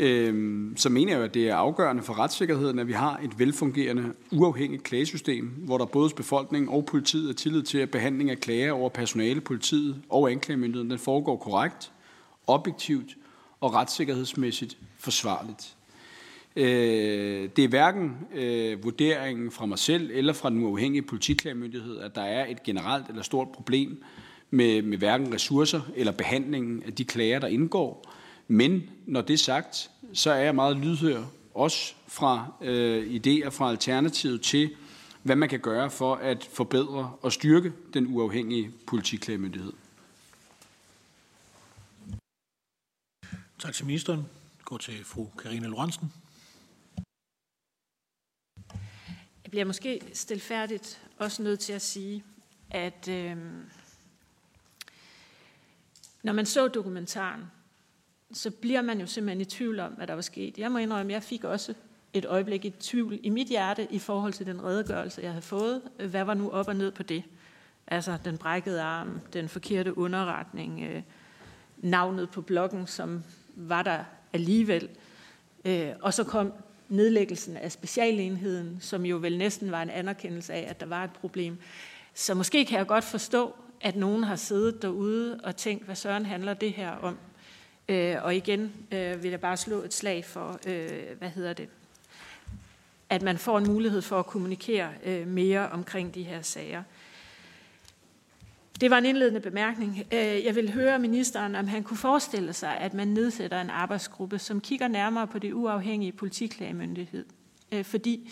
[0.00, 4.12] øh, så mener jeg at det er afgørende for retssikkerheden, at vi har et velfungerende,
[4.30, 8.72] uafhængigt klagesystem, hvor der både befolkningen og politiet er tillid til, at behandling af klager
[8.72, 11.92] over personale, politiet og anklagemyndigheden, den foregår korrekt,
[12.46, 13.16] objektivt
[13.62, 15.74] og retssikkerhedsmæssigt forsvarligt.
[16.56, 22.14] Øh, det er hverken øh, vurderingen fra mig selv eller fra den uafhængige politiklagemyndighed, at
[22.14, 24.04] der er et generelt eller stort problem
[24.50, 28.12] med, med hverken ressourcer eller behandlingen af de klager, der indgår.
[28.48, 31.22] Men når det er sagt, så er jeg meget lydhør,
[31.54, 34.70] også fra øh, idéer fra Alternativet til,
[35.22, 39.72] hvad man kan gøre for at forbedre og styrke den uafhængige politiklagemyndighed.
[43.62, 44.26] Tak til ministeren.
[44.64, 46.12] Går til fru Karina Lorentzen.
[49.44, 52.24] Jeg bliver måske stilfærdigt også nødt til at sige,
[52.70, 53.36] at øh,
[56.22, 57.42] når man så dokumentaren,
[58.32, 60.58] så bliver man jo simpelthen i tvivl om, hvad der var sket.
[60.58, 61.74] Jeg må indrømme, at jeg fik også
[62.12, 65.82] et øjeblik i tvivl i mit hjerte i forhold til den redegørelse, jeg havde fået.
[66.10, 67.24] Hvad var nu op og ned på det?
[67.86, 71.02] Altså den brækkede arm, den forkerte underretning, øh,
[71.78, 73.24] navnet på bloggen, som
[73.54, 74.88] var der alligevel.
[75.64, 76.52] Øh, og så kom
[76.88, 81.10] nedlæggelsen af specialenheden, som jo vel næsten var en anerkendelse af, at der var et
[81.10, 81.58] problem.
[82.14, 86.26] Så måske kan jeg godt forstå, at nogen har siddet derude og tænkt, hvad søren
[86.26, 87.18] handler det her om?
[87.88, 91.68] Øh, og igen øh, vil jeg bare slå et slag for, øh, hvad hedder det,
[93.10, 96.82] at man får en mulighed for at kommunikere øh, mere omkring de her sager.
[98.80, 100.06] Det var en indledende bemærkning.
[100.12, 104.38] Øh, jeg vil høre ministeren, om han kunne forestille sig, at man nedsætter en arbejdsgruppe,
[104.38, 107.24] som kigger nærmere på det uafhængige politiklagemyndighed.
[107.72, 108.30] Øh, fordi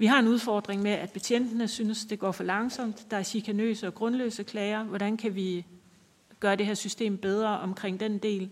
[0.00, 3.10] Vi har en udfordring med, at betjentene synes, det går for langsomt.
[3.10, 4.84] Der er chikanøse og grundløse klager.
[4.84, 5.64] Hvordan kan vi
[6.40, 8.50] gøre det her system bedre omkring den del?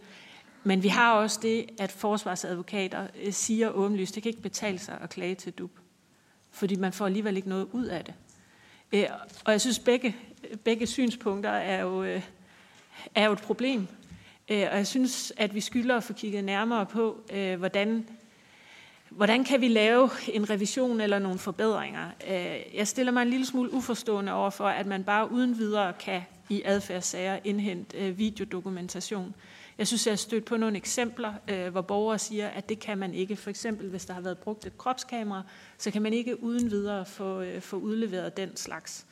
[0.65, 4.99] Men vi har også det, at forsvarsadvokater øh, siger åbenlyst, det kan ikke betale sig
[5.03, 5.71] at klage til DUB,
[6.51, 8.15] fordi man får alligevel ikke noget ud af det.
[9.45, 10.17] Og jeg synes, begge,
[10.65, 12.23] begge synspunkter er jo, øh,
[13.15, 13.89] er jo et problem.
[14.49, 18.07] Øh, og jeg synes, at vi skylder at få kigget nærmere på, øh, hvordan
[19.11, 22.11] Hvordan kan vi lave en revision eller nogle forbedringer?
[22.75, 26.23] Jeg stiller mig en lille smule uforstående over for, at man bare uden videre kan
[26.49, 29.35] i adfærdssager indhente videodokumentation.
[29.79, 32.99] Jeg synes, jeg har stødt på nogle eksempler, øh, hvor borgere siger, at det kan
[32.99, 33.37] man ikke.
[33.37, 35.43] For eksempel, hvis der har været brugt et kropskamera,
[35.79, 39.06] så kan man ikke uden videre få, øh, få udleveret den slags.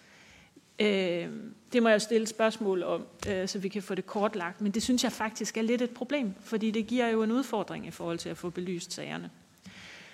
[0.78, 1.28] Øh,
[1.72, 4.60] det må jeg stille spørgsmål om, øh, så vi kan få det kortlagt.
[4.60, 7.86] Men det synes jeg faktisk er lidt et problem, fordi det giver jo en udfordring
[7.86, 9.30] i forhold til at få belyst sagerne.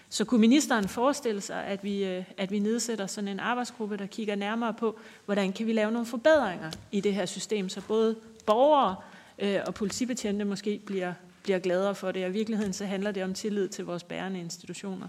[0.09, 4.07] Så kunne ministeren forestille sig, at vi, øh, at vi nedsætter sådan en arbejdsgruppe, der
[4.07, 8.17] kigger nærmere på, hvordan kan vi lave nogle forbedringer i det her system, så både
[8.47, 8.97] borgere
[9.39, 12.25] øh, og politibetjente måske bliver, bliver gladere for det.
[12.25, 15.09] Og i virkeligheden så handler det om tillid til vores bærende institutioner.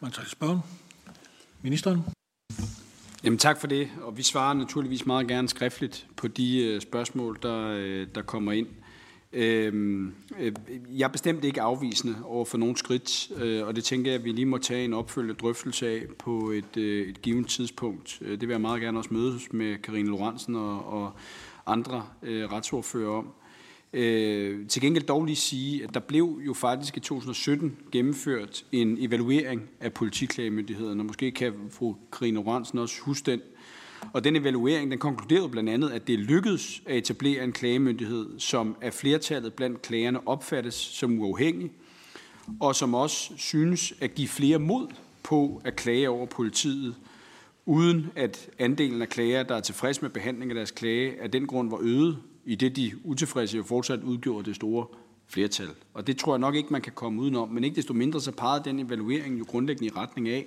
[0.00, 0.60] Mange tak spørgen.
[1.62, 2.17] Ministeren?
[3.24, 7.38] Jamen tak for det, og vi svarer naturligvis meget gerne skriftligt på de øh, spørgsmål,
[7.42, 8.66] der, øh, der kommer ind.
[9.32, 10.52] Øhm, øh,
[10.88, 14.24] jeg er bestemt ikke afvisende over for nogle skridt, øh, og det tænker jeg, at
[14.24, 18.18] vi lige må tage en opfølgende drøftelse af på et, øh, et givet tidspunkt.
[18.20, 21.12] Øh, det vil jeg meget gerne også mødes med Karine Lorentzen og, og
[21.66, 23.32] andre øh, retsordfører om.
[23.92, 28.96] Øh, til gengæld dog lige sige, at der blev jo faktisk i 2017 gennemført en
[29.00, 33.40] evaluering af politiklagemyndigheden, og måske kan fru Karine Oransen også huske den,
[34.12, 38.76] og den evaluering den konkluderede blandt andet, at det lykkedes at etablere en klagemyndighed, som
[38.80, 41.70] af flertallet blandt klagerne opfattes som uafhængig,
[42.60, 44.86] og som også synes at give flere mod
[45.22, 46.94] på at klage over politiet,
[47.66, 51.46] uden at andelen af klager, der er tilfreds med behandling af deres klage, af den
[51.46, 54.86] grund var øget, i det de utilfredse jo fortsat udgjorde det store
[55.26, 55.68] flertal.
[55.94, 57.48] Og det tror jeg nok ikke, man kan komme udenom.
[57.48, 60.46] Men ikke desto mindre så pegede den evaluering jo grundlæggende i retning af,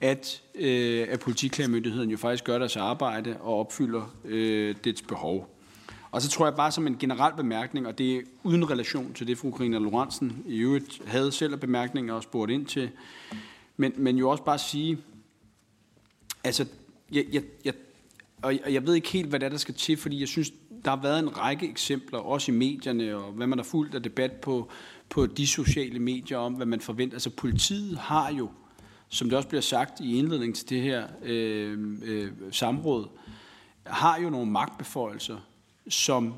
[0.00, 5.56] at, øh, at politiklagemyndigheden jo faktisk gør deres arbejde og opfylder øh, dets behov.
[6.10, 9.26] Og så tror jeg bare som en generel bemærkning, og det er uden relation til
[9.26, 12.90] det, fru Karina Lorentzen i øvrigt havde selv af bemærkninger og spurgt ind til,
[13.76, 14.98] men, men jo også bare sige,
[16.44, 16.66] altså,
[17.12, 17.74] jeg, jeg, jeg,
[18.42, 20.52] og jeg ved ikke helt, hvad det er, der skal til, fordi jeg synes,
[20.84, 24.02] der har været en række eksempler, også i medierne, og hvad man har fulgt af
[24.02, 24.68] debat på,
[25.08, 27.16] på de sociale medier om, hvad man forventer.
[27.16, 28.48] Altså politiet har jo
[29.10, 33.08] som det også bliver sagt i indledningen til det her øh, øh, samråd,
[33.86, 35.38] har jo nogle magtbeføjelser,
[35.88, 36.34] som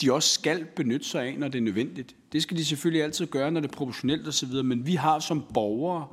[0.00, 2.16] de også skal benytte sig af, når det er nødvendigt.
[2.32, 5.44] Det skal de selvfølgelig altid gøre, når det er proportionelt osv., men vi har som
[5.54, 6.06] borgere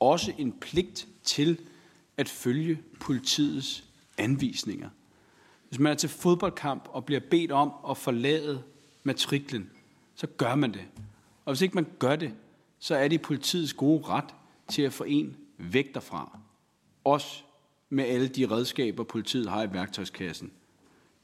[0.00, 1.58] også en pligt til
[2.16, 3.84] at følge politiets
[4.18, 4.88] anvisninger.
[5.68, 8.62] Hvis man er til fodboldkamp og bliver bedt om at forlade
[9.02, 9.70] matriklen,
[10.14, 10.84] så gør man det.
[11.44, 12.34] Og hvis ikke man gør det,
[12.78, 14.34] så er det politiets gode ret
[14.68, 16.38] til at få en væk derfra.
[17.04, 17.42] Også
[17.90, 20.52] med alle de redskaber, politiet har i værktøjskassen.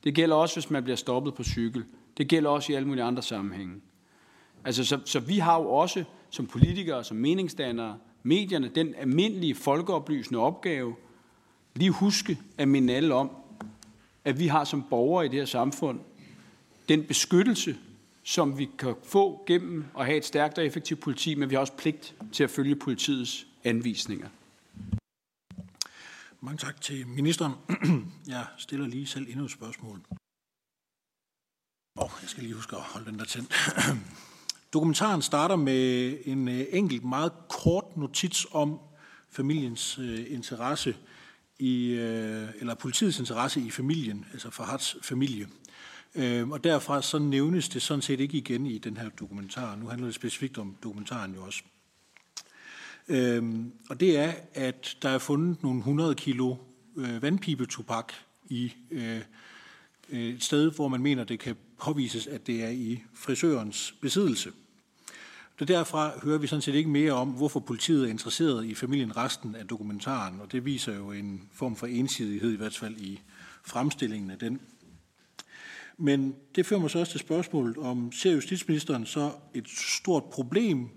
[0.05, 1.85] Det gælder også, hvis man bliver stoppet på cykel.
[2.17, 3.81] Det gælder også i alle mulige andre sammenhænge.
[4.65, 10.41] Altså, så, så vi har jo også som politikere, som meningsdannere, medierne, den almindelige folkeoplysende
[10.41, 10.95] opgave,
[11.75, 13.31] lige huske at minde alle om,
[14.25, 16.01] at vi har som borgere i det her samfund
[16.89, 17.77] den beskyttelse,
[18.23, 21.61] som vi kan få gennem at have et stærkt og effektivt politi, men vi har
[21.61, 24.29] også pligt til at følge politiets anvisninger.
[26.41, 27.53] Mange tak til ministeren.
[28.29, 30.01] Jeg stiller lige selv endnu et spørgsmål.
[31.97, 33.55] Og oh, jeg skal lige huske at holde den der tændt.
[34.73, 38.81] Dokumentaren starter med en øh, enkelt, meget kort notits om
[39.31, 40.97] familiens øh, interesse
[41.59, 45.49] i, øh, eller politiets interesse i familien, altså Farhats familie.
[46.15, 49.77] Øh, og derfra så nævnes det sådan set ikke igen i den her dokumentar.
[49.77, 51.63] Nu handler det specifikt om dokumentaren jo også.
[53.09, 56.57] Øhm, og det er, at der er fundet nogle 100 kilo
[56.97, 58.13] øh, vandpibetobak
[58.49, 59.21] i øh,
[60.09, 64.53] øh, et sted, hvor man mener, det kan påvises, at det er i frisørens besiddelse.
[65.59, 69.17] Det derfra hører vi sådan set ikke mere om, hvorfor politiet er interesseret i familien
[69.17, 73.21] resten af dokumentaren, og det viser jo en form for ensidighed i hvert fald i
[73.65, 74.61] fremstillingen af den.
[75.99, 80.89] Men det fører mig så også til spørgsmålet om, ser justitsministeren så et stort problem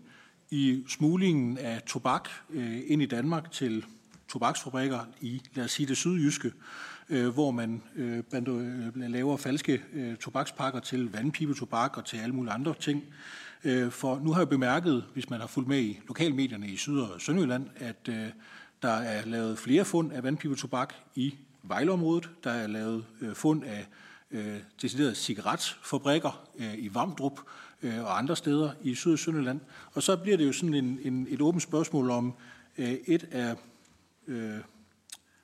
[0.51, 3.85] i smuglingen af tobak øh, ind i Danmark til
[4.27, 6.51] tobaksfabrikker i, lad os sige det sydjyske,
[7.09, 12.53] øh, hvor man øh, øh, laver falske øh, tobakspakker til vandpibetobak og til alle mulige
[12.53, 13.03] andre ting.
[13.67, 16.99] Øh, for nu har jeg bemærket, hvis man har fulgt med i lokalmedierne i Syd-
[16.99, 18.25] og Sønderjylland, at øh,
[18.81, 22.29] der er lavet flere fund af vandpibetobak i Vejleområdet.
[22.43, 23.87] Der er lavet øh, fund af
[24.81, 26.47] deciderede cigaretfabrikker
[26.77, 27.39] i Vamdrup
[27.83, 29.59] og andre steder i Syd- og Sønderjylland.
[29.93, 32.33] Og så bliver det jo sådan en, en, et åbent spørgsmål om,
[32.77, 33.55] et af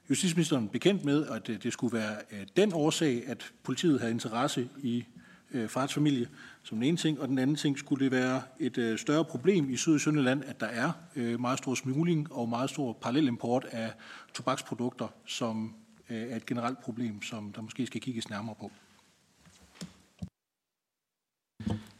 [0.09, 2.15] justitsministeren bekendt med, at det skulle være
[2.57, 5.05] den årsag, at politiet havde interesse i
[5.53, 6.27] øh, fars familie,
[6.63, 7.21] som den ene ting.
[7.21, 10.43] Og den anden ting skulle det være et øh, større problem i Syd- og Sønderland,
[10.45, 13.91] at der er øh, meget stor smugling og meget stor parallelimport af
[14.33, 15.75] tobaksprodukter, som
[16.09, 18.71] øh, er et generelt problem, som der måske skal kigges nærmere på.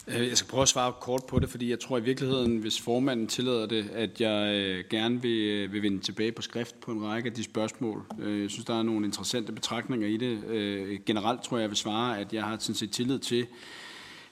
[0.07, 2.82] Øh, jeg skal prøve at svare kort på det, fordi jeg tror i virkeligheden, hvis
[2.82, 6.91] formanden tillader det, at jeg øh, gerne vil, øh, vil vende tilbage på skrift på
[6.91, 8.05] en række af de spørgsmål.
[8.20, 11.05] Jeg synes, der er nogle interessante betragtninger i det.
[11.05, 13.47] Generelt tror jeg, jeg vil svare, at jeg har sådan set tillid til,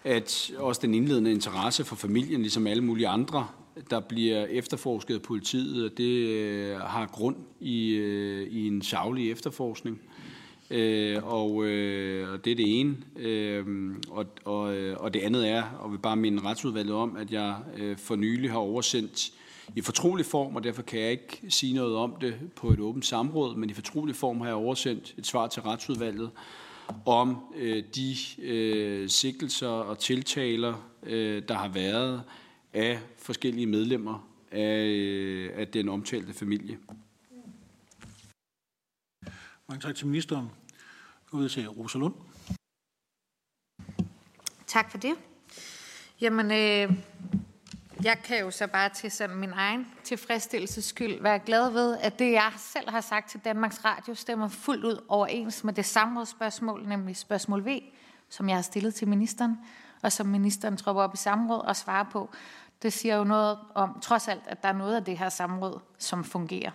[0.03, 3.47] at også den indledende interesse for familien, ligesom alle mulige andre,
[3.89, 9.31] der bliver efterforsket af politiet, og det øh, har grund i, øh, i en savlig
[9.31, 10.01] efterforskning.
[10.69, 12.97] Øh, og, øh, og det er det ene.
[13.15, 13.65] Øh,
[14.09, 17.55] og, og, øh, og det andet er, og vil bare minde retsudvalget om, at jeg
[17.77, 19.31] øh, for nylig har oversendt
[19.75, 23.05] i fortrolig form, og derfor kan jeg ikke sige noget om det på et åbent
[23.05, 26.29] samråd, men i fortrolig form har jeg oversendt et svar til retsudvalget
[27.05, 32.23] om øh, de øh, sigtelser og tiltaler, øh, der har været
[32.73, 36.79] af forskellige medlemmer af, øh, af den omtalte familie.
[39.69, 40.49] Mange tak til ministeren.
[41.31, 42.13] Ud til Rosa Lund.
[44.67, 45.13] Tak for det.
[46.21, 46.97] Jamen, øh,
[48.03, 52.19] jeg kan jo så bare til sådan min egen tilfredsstillelses skyld være glad ved, at
[52.19, 56.25] det, jeg selv har sagt til Danmarks Radio, stemmer fuldt ud overens med det samme
[56.25, 57.79] spørgsmål, nemlig spørgsmål V,
[58.29, 59.57] som jeg har stillet til ministeren,
[60.01, 62.29] og som ministeren tropper op i samråd og svarer på.
[62.81, 65.79] Det siger jo noget om, trods alt, at der er noget af det her samråd,
[65.97, 66.71] som fungerer.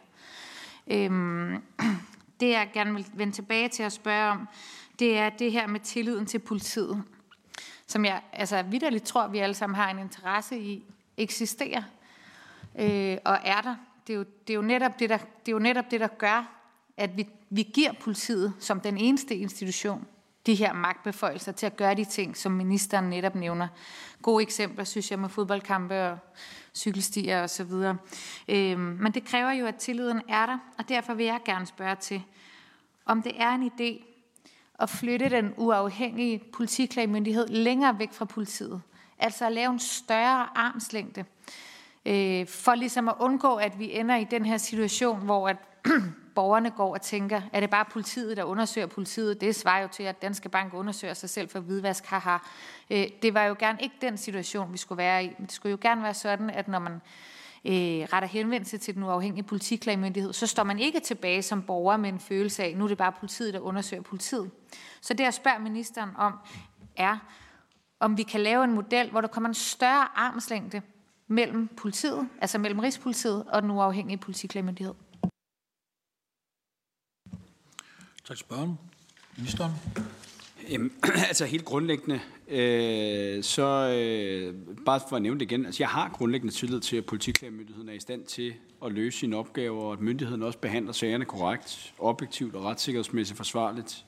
[0.86, 1.62] Øhm,
[2.40, 4.48] det, jeg gerne vil vende tilbage til at spørge om,
[4.98, 7.02] det er det her med tilliden til politiet,
[7.86, 10.84] som jeg altså vidderligt tror, vi alle sammen har en interesse i,
[11.16, 11.82] eksisterer
[12.78, 13.76] øh, og er der.
[14.06, 16.06] Det er, jo, det, er jo netop det, der, det er jo netop det, der
[16.06, 16.52] gør,
[16.96, 20.06] at vi, vi giver politiet som den eneste institution
[20.46, 23.68] de her magtbeføjelser til at gøre de ting, som ministeren netop nævner.
[24.22, 26.18] Gode eksempler, synes jeg, med fodboldkampe og
[26.74, 27.96] cykelstier og så videre.
[28.48, 31.96] Øhm, men det kræver jo, at tilliden er der, og derfor vil jeg gerne spørge
[31.96, 32.22] til,
[33.04, 34.04] om det er en idé
[34.78, 38.82] at flytte den uafhængige politiklagemyndighed længere væk fra politiet.
[39.18, 41.24] Altså at lave en større armslængde,
[42.06, 45.56] øh, for ligesom at undgå, at vi ender i den her situation, hvor at
[46.34, 49.40] borgerne går og tænker, er det bare politiet, der undersøger politiet?
[49.40, 52.06] Det svarer jo til, at Danske Bank undersøger sig selv for hvidvask.
[52.06, 52.36] Haha.
[52.90, 55.28] Øh, det var jo gerne ikke den situation, vi skulle være i.
[55.38, 56.92] Men Det skulle jo gerne være sådan, at når man
[57.64, 62.08] øh, retter henvendelse til den uafhængige politiklagmyndighed, så står man ikke tilbage som borger med
[62.08, 64.50] en følelse af, nu er det bare politiet, der undersøger politiet.
[65.00, 66.32] Så det, jeg spørger ministeren om,
[66.96, 67.18] er,
[68.00, 70.82] om vi kan lave en model, hvor der kommer en større armslængde
[71.26, 74.94] mellem politiet, altså mellem Rigspolitiet og den uafhængige politiklagmyndighed.
[78.24, 78.78] Tak spørgen.
[79.36, 79.72] Ministeren.
[80.70, 80.92] Jamen,
[81.28, 83.64] altså helt grundlæggende, øh, så
[83.98, 84.54] øh,
[84.86, 87.92] bare for at nævne det igen, altså jeg har grundlæggende tillid til, at politiklagemyndigheden er
[87.92, 92.54] i stand til at løse sine opgaver, og at myndigheden også behandler sagerne korrekt, objektivt
[92.54, 94.04] og retssikkerhedsmæssigt forsvarligt.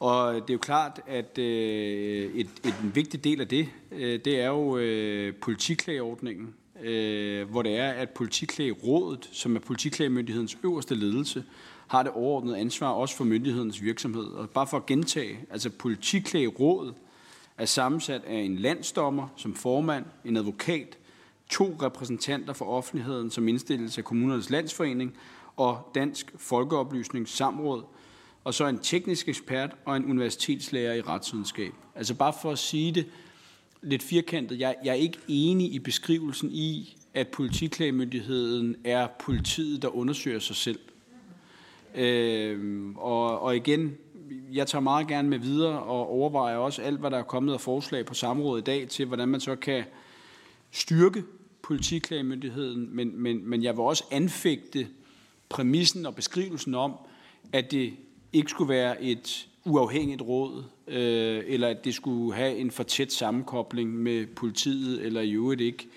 [0.00, 4.20] Og det er jo klart, at øh, et, et, en vigtig del af det, øh,
[4.24, 10.94] det er jo øh, politiklageordningen, øh, hvor det er, at politiklagerådet, som er politiklagemyndighedens øverste
[10.94, 11.44] ledelse,
[11.88, 14.24] har det overordnede ansvar også for myndighedens virksomhed.
[14.24, 16.94] Og bare for at gentage, altså politiklagerådet
[17.58, 20.98] er sammensat af en landsdommer som formand, en advokat,
[21.50, 25.16] to repræsentanter for offentligheden som indstilles af kommunernes landsforening
[25.56, 27.82] og Dansk Folkeoplysningssamråd,
[28.44, 31.72] og så en teknisk ekspert og en universitetslærer i retsvidenskab.
[31.94, 33.06] Altså bare for at sige det
[33.82, 39.96] lidt firkantet, jeg, jeg er ikke enig i beskrivelsen i, at politiklagemyndigheden er politiet, der
[39.96, 40.78] undersøger sig selv.
[41.94, 43.96] Øh, og, og igen,
[44.52, 47.60] jeg tager meget gerne med videre og overvejer også alt, hvad der er kommet af
[47.60, 49.84] forslag på samrådet i dag til, hvordan man så kan
[50.70, 51.24] styrke
[51.62, 54.88] politiklagemyndigheden, men, men, men jeg vil også anfægte
[55.48, 56.92] præmissen og beskrivelsen om,
[57.52, 57.92] at det
[58.32, 63.12] ikke skulle være et uafhængigt råd, øh, eller at det skulle have en for tæt
[63.12, 65.88] sammenkobling med politiet, eller i øvrigt ikke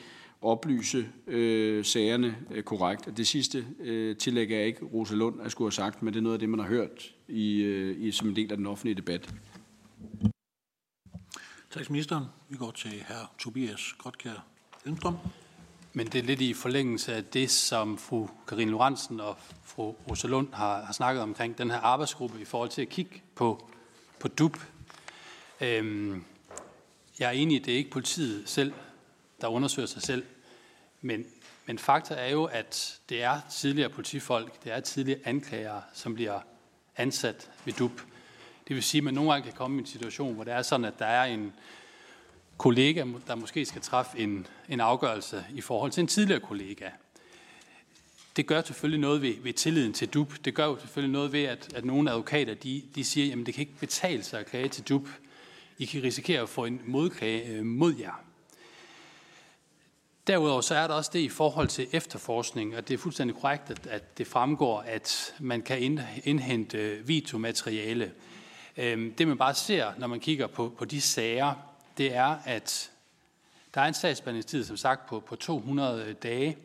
[0.42, 3.18] oplyse øh, sagerne øh, korrekt.
[3.18, 6.24] Det sidste øh, tillægger jeg ikke Rosa Lund at skulle have sagt, men det er
[6.24, 8.96] noget af det, man har hørt i, øh, i, som en del af den offentlige
[8.96, 9.36] debat.
[11.72, 12.26] Tak til ministeren.
[12.50, 13.34] Vi går til hr.
[13.40, 14.46] Tobias Grotkær
[14.86, 15.16] Elmstrøm.
[15.96, 20.28] Men det er lidt i forlængelse af det, som fru Karin Lorentzen og fru Rosa
[20.28, 23.70] Lund har, har snakket omkring, den her arbejdsgruppe i forhold til at kigge på,
[24.20, 24.58] på DUP.
[25.62, 26.24] Øhm,
[27.20, 28.74] jeg er enig i, det er ikke politiet selv,
[29.42, 30.26] der undersøger sig selv,
[31.02, 31.26] men,
[31.66, 36.40] men fakta er jo, at det er tidligere politifolk, det er tidligere anklagere, som bliver
[36.98, 38.02] ansat ved DUP.
[38.68, 40.62] Det vil sige, at man nogle gange kan komme i en situation, hvor det er
[40.62, 41.54] sådan, at der er en
[42.58, 46.90] kollega, der måske skal træffe en, en afgørelse i forhold til en tidligere kollega.
[48.36, 50.34] Det gør selvfølgelig noget ved, ved tilliden til DUP.
[50.46, 53.54] Det gør jo selvfølgelig noget ved, at, at nogle advokater de, de siger, at det
[53.54, 55.08] kan ikke betale sig at klage til DUP.
[55.78, 58.24] I kan risikere at få en modklage øh, mod jer.
[60.28, 63.72] Derudover så er der også det i forhold til efterforskning, og det er fuldstændig korrekt,
[63.72, 65.82] at, at det fremgår, at man kan
[66.24, 68.12] indhente øh, videomateriale.
[68.78, 71.54] Øhm, det man bare ser, når man kigger på, på de sager,
[71.98, 72.92] det er, at
[73.74, 76.58] der er en sagsbehandlingstid, som sagt, på, på 200 dage.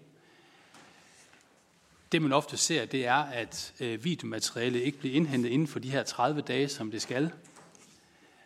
[2.13, 5.91] Det man ofte ser, det er, at øh, videomateriale ikke bliver indhentet inden for de
[5.91, 7.33] her 30 dage, som det skal.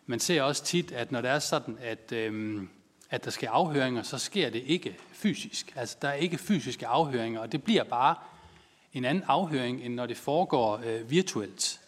[0.06, 2.62] Man ser også tit, at når det er sådan, at, øh,
[3.10, 5.72] at der skal afhøringer, så sker det ikke fysisk.
[5.76, 8.14] Altså, der er ikke fysiske afhøringer, og det bliver bare
[8.92, 11.80] en anden afhøring, end når det foregår øh, virtuelt.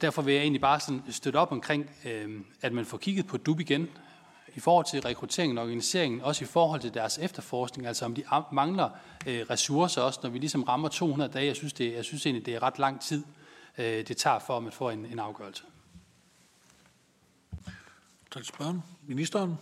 [0.00, 3.36] Derfor vil jeg egentlig bare sådan støtte op omkring, øh, at man får kigget på
[3.36, 3.88] DUB igen,
[4.54, 8.24] i forhold til rekrutteringen og organiseringen, også i forhold til deres efterforskning, altså om de
[8.52, 8.90] mangler
[9.26, 11.46] øh, ressourcer også, når vi ligesom rammer 200 dage.
[11.46, 13.24] Jeg synes, det, jeg synes egentlig, det er ret lang tid,
[13.78, 15.64] øh, det tager for, at man får en, en afgørelse.
[18.30, 18.82] Tak til spørgen.
[19.06, 19.54] Ministeren?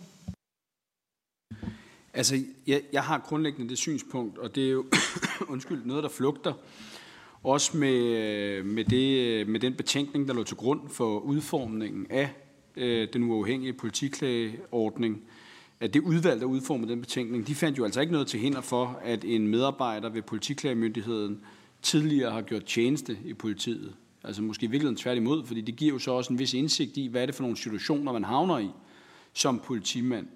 [2.13, 4.85] Altså, jeg, jeg har grundlæggende det synspunkt, og det er jo
[5.53, 6.53] undskyld, noget, der flugter
[7.47, 12.07] også med, øh, med, det, øh, med den betænkning, der lå til grund for udformningen
[12.09, 12.29] af
[12.75, 15.21] øh, den uafhængige politiklageordning,
[15.79, 18.61] at det udvalg, der udformede den betænkning, de fandt jo altså ikke noget til hinder
[18.61, 21.41] for, at en medarbejder ved politiklagemyndigheden
[21.81, 23.93] tidligere har gjort tjeneste i politiet.
[24.23, 27.07] Altså måske i virkeligheden tværtimod, fordi det giver jo så også en vis indsigt i,
[27.07, 28.69] hvad er det for nogle situationer, man havner i
[29.33, 30.27] som politimand.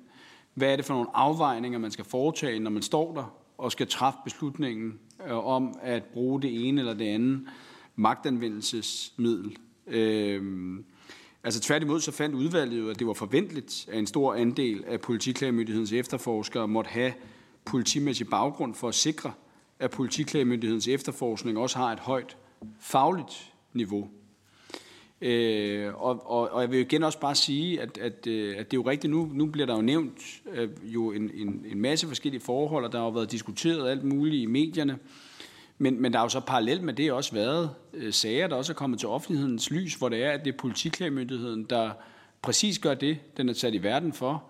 [0.53, 3.87] Hvad er det for nogle afvejninger, man skal foretage, når man står der og skal
[3.87, 7.41] træffe beslutningen øh, om at bruge det ene eller det andet
[7.95, 9.57] magtanvendelsesmiddel.
[9.87, 10.43] Øh,
[11.43, 15.01] altså tværtimod så fandt udvalget jo, at det var forventeligt, at en stor andel af
[15.01, 17.13] politiklagemyndighedens efterforskere måtte have
[17.65, 19.33] politimæssig baggrund for at sikre,
[19.79, 22.37] at politiklagemyndighedens efterforskning også har et højt
[22.79, 24.09] fagligt niveau.
[25.21, 28.77] Øh, og, og, og jeg vil igen også bare sige, at, at, øh, at det
[28.77, 32.07] er jo rigtigt, nu, nu bliver der jo nævnt øh, jo en, en, en masse
[32.07, 34.97] forskellige forhold, og der har jo været diskuteret alt muligt i medierne.
[35.77, 38.73] Men, men der har jo så parallelt med det også været øh, sager, der også
[38.73, 41.91] er kommet til offentlighedens lys, hvor det er, at det er politiklagemyndigheden, der
[42.41, 44.43] præcis gør det, den er sat i verden for,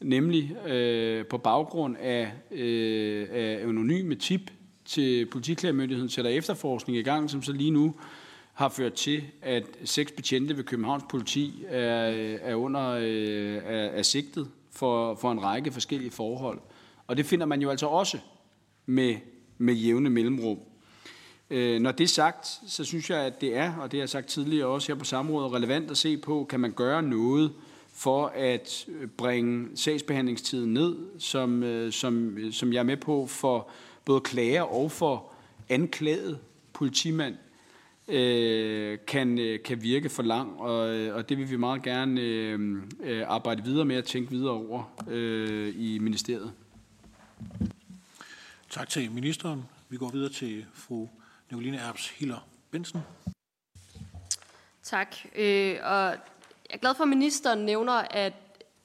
[0.00, 4.50] nemlig øh, på baggrund af, øh, af anonyme tip
[4.84, 7.94] til politiklagemyndigheden sætter efterforskning i gang, som så lige nu
[8.56, 11.86] har ført til, at seks betjente ved Københavns politi er,
[12.42, 16.58] er under øh, er, er sigtet for, for en række forskellige forhold.
[17.06, 18.18] Og det finder man jo altså også
[18.86, 19.16] med,
[19.58, 20.58] med jævne mellemrum.
[21.50, 24.08] Øh, når det er sagt, så synes jeg, at det er, og det har jeg
[24.08, 27.52] sagt tidligere også her på samrådet, relevant at se på, kan man gøre noget
[27.92, 33.68] for at bringe sagsbehandlingstiden ned, som, øh, som, som jeg er med på for
[34.04, 35.32] både klager og for
[35.68, 36.38] anklaget
[36.72, 37.34] politimand
[38.08, 42.20] øh, kan, øh, kan virke for lang, og, øh, og det vil vi meget gerne
[42.20, 46.52] øh, øh, arbejde videre med at tænke videre over øh, i ministeriet.
[48.70, 49.64] Tak til ministeren.
[49.88, 51.08] Vi går videre til fru
[51.50, 53.00] Nicoline Erbs Hiller Bensen.
[54.82, 55.16] Tak.
[55.36, 56.10] Øh, og
[56.70, 58.32] jeg er glad for, at ministeren nævner, at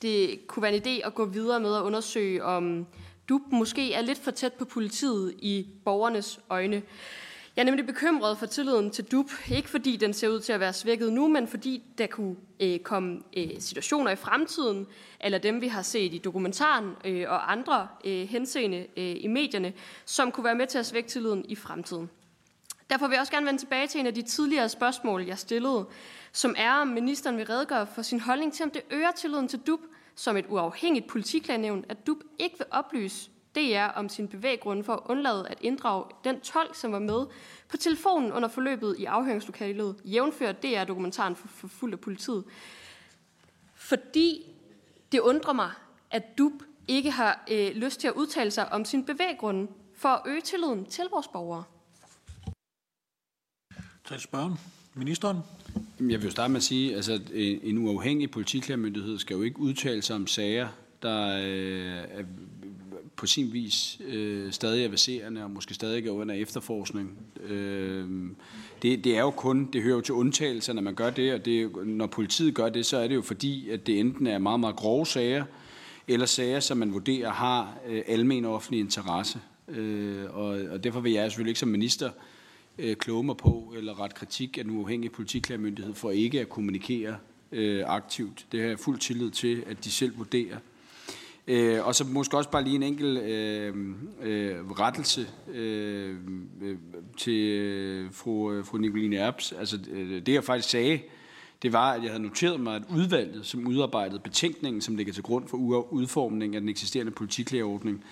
[0.01, 2.87] det kunne være en idé at gå videre med at undersøge, om
[3.29, 6.81] du måske er lidt for tæt på politiet i borgernes øjne.
[7.55, 10.59] Jeg er nemlig bekymret for tilliden til DUP, ikke fordi den ser ud til at
[10.59, 14.87] være svækket nu, men fordi der kunne øh, komme øh, situationer i fremtiden,
[15.19, 19.73] eller dem vi har set i dokumentaren øh, og andre øh, henseende øh, i medierne,
[20.05, 22.09] som kunne være med til at svække tilliden i fremtiden.
[22.89, 25.85] Derfor vil jeg også gerne vende tilbage til en af de tidligere spørgsmål, jeg stillede,
[26.31, 29.59] som er, om ministeren vil redegøre for sin holdning til, om det øger tilliden til
[29.59, 29.79] DUP
[30.15, 34.99] som et uafhængigt politiklagenævn, at DUP ikke vil oplyse DR om sin bevæggrund for at
[35.05, 37.25] undlade at inddrage den tolk, som var med
[37.69, 42.43] på telefonen under forløbet i afhøringslokalet, jævnført DR-dokumentaren for, for fuld af politiet.
[43.75, 44.41] Fordi
[45.11, 45.71] det undrer mig,
[46.11, 50.21] at DUB ikke har øh, lyst til at udtale sig om sin bevæggrund for at
[50.25, 51.63] øge tilliden til vores borgere.
[54.05, 54.53] Tak spørgen.
[54.93, 55.37] Ministeren?
[55.99, 57.19] Jeg vil jo starte med at sige, at altså,
[57.63, 60.67] en uafhængig politiklærmyndighed skal jo ikke udtale sig om sager,
[61.01, 62.25] der øh,
[63.15, 67.17] på sin vis øh, stadig er baserende og måske stadig er under efterforskning.
[67.43, 68.09] Øh,
[68.81, 71.45] det, det er jo kun, det hører jo til undtagelser, når man gør det, og
[71.45, 74.59] det, når politiet gør det, så er det jo fordi, at det enten er meget,
[74.59, 75.45] meget grove sager,
[76.07, 79.39] eller sager, som man vurderer har øh, almen offentlig interesse.
[79.67, 82.09] Øh, og, og derfor vil jeg selvfølgelig ikke som minister
[82.77, 87.15] øh, kloge mig på eller ret kritik af den uafhængige politiklærmyndighed for ikke at kommunikere
[87.51, 88.45] øh, aktivt.
[88.51, 90.57] Det har jeg fuld tillid til, at de selv vurderer.
[91.47, 93.75] Øh, og så måske også bare lige en enkelt øh,
[94.21, 96.15] øh, rettelse øh,
[96.61, 96.77] øh,
[97.17, 99.51] til øh, fru, øh, fru Nicoline Erbs.
[99.51, 100.99] Altså øh, det jeg faktisk sagde,
[101.61, 105.23] det var, at jeg havde noteret mig, at udvalget, som udarbejdede betænkningen, som ligger til
[105.23, 105.57] grund for
[105.93, 108.03] udformningen af den eksisterende politiklageordning,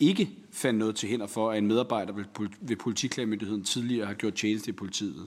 [0.00, 2.14] ikke fandt noget til hænder for, at en medarbejder
[2.60, 5.26] ved politiklagemyndigheden tidligere har gjort tjeneste i politiet.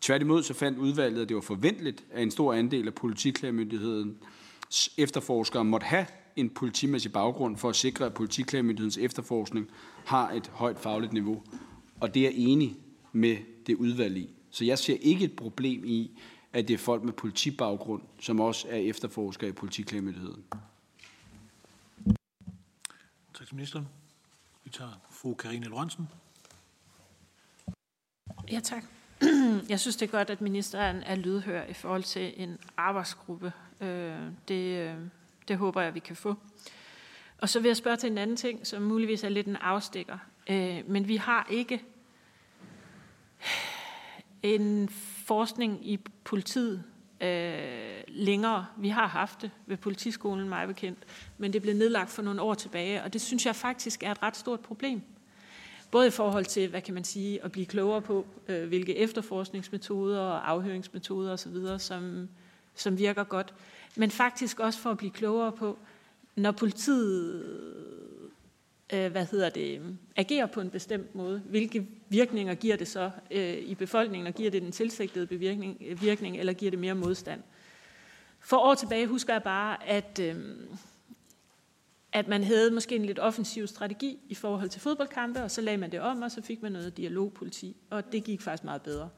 [0.00, 5.64] Tværtimod så fandt udvalget, at det var forventeligt, at en stor andel af politiklagemyndighedens efterforskere
[5.64, 6.06] måtte have
[6.38, 9.70] en politimæssig baggrund for at sikre, at politiklagemyndighedens efterforskning
[10.06, 11.42] har et højt fagligt niveau.
[12.00, 12.76] Og det er enig
[13.12, 13.36] med
[13.66, 14.30] det udvalg i.
[14.50, 16.18] Så jeg ser ikke et problem i,
[16.52, 20.44] at det er folk med politibaggrund, som også er efterforskere i politiklagemyndigheden.
[23.34, 23.88] Tak til ministeren.
[24.64, 26.08] Vi tager fru Karine Lorentzen.
[28.50, 28.84] Ja, tak.
[29.68, 33.52] Jeg synes, det er godt, at ministeren er lydhør i forhold til en arbejdsgruppe.
[33.80, 34.16] Øh,
[34.48, 34.94] det, øh,
[35.48, 36.36] det håber jeg, vi kan få.
[37.38, 40.18] Og så vil jeg spørge til en anden ting, som muligvis er lidt en afstikker.
[40.50, 41.82] Øh, men vi har ikke
[44.42, 44.88] en
[45.26, 46.84] forskning i politiet
[47.20, 48.66] øh, længere.
[48.76, 50.98] Vi har haft det ved politiskolen, mig bekendt,
[51.38, 54.22] men det blev nedlagt for nogle år tilbage, og det synes jeg faktisk er et
[54.22, 55.02] ret stort problem.
[55.90, 60.20] Både i forhold til, hvad kan man sige, at blive klogere på, øh, hvilke efterforskningsmetoder
[60.20, 62.28] og afhøringsmetoder osv., som,
[62.74, 63.54] som virker godt,
[63.96, 65.78] men faktisk også for at blive klogere på,
[66.36, 67.44] når politiet
[68.92, 73.58] øh, hvad hedder det, agerer på en bestemt måde, hvilke virkninger giver det så øh,
[73.58, 77.42] i befolkningen, og giver det den tilsigtede bevirkning, virkning, eller giver det mere modstand?
[78.40, 80.36] For år tilbage husker jeg bare, at, øh,
[82.12, 85.78] at man havde måske en lidt offensiv strategi i forhold til fodboldkampe, og så lagde
[85.78, 89.08] man det om, og så fik man noget dialogpoliti, og det gik faktisk meget bedre.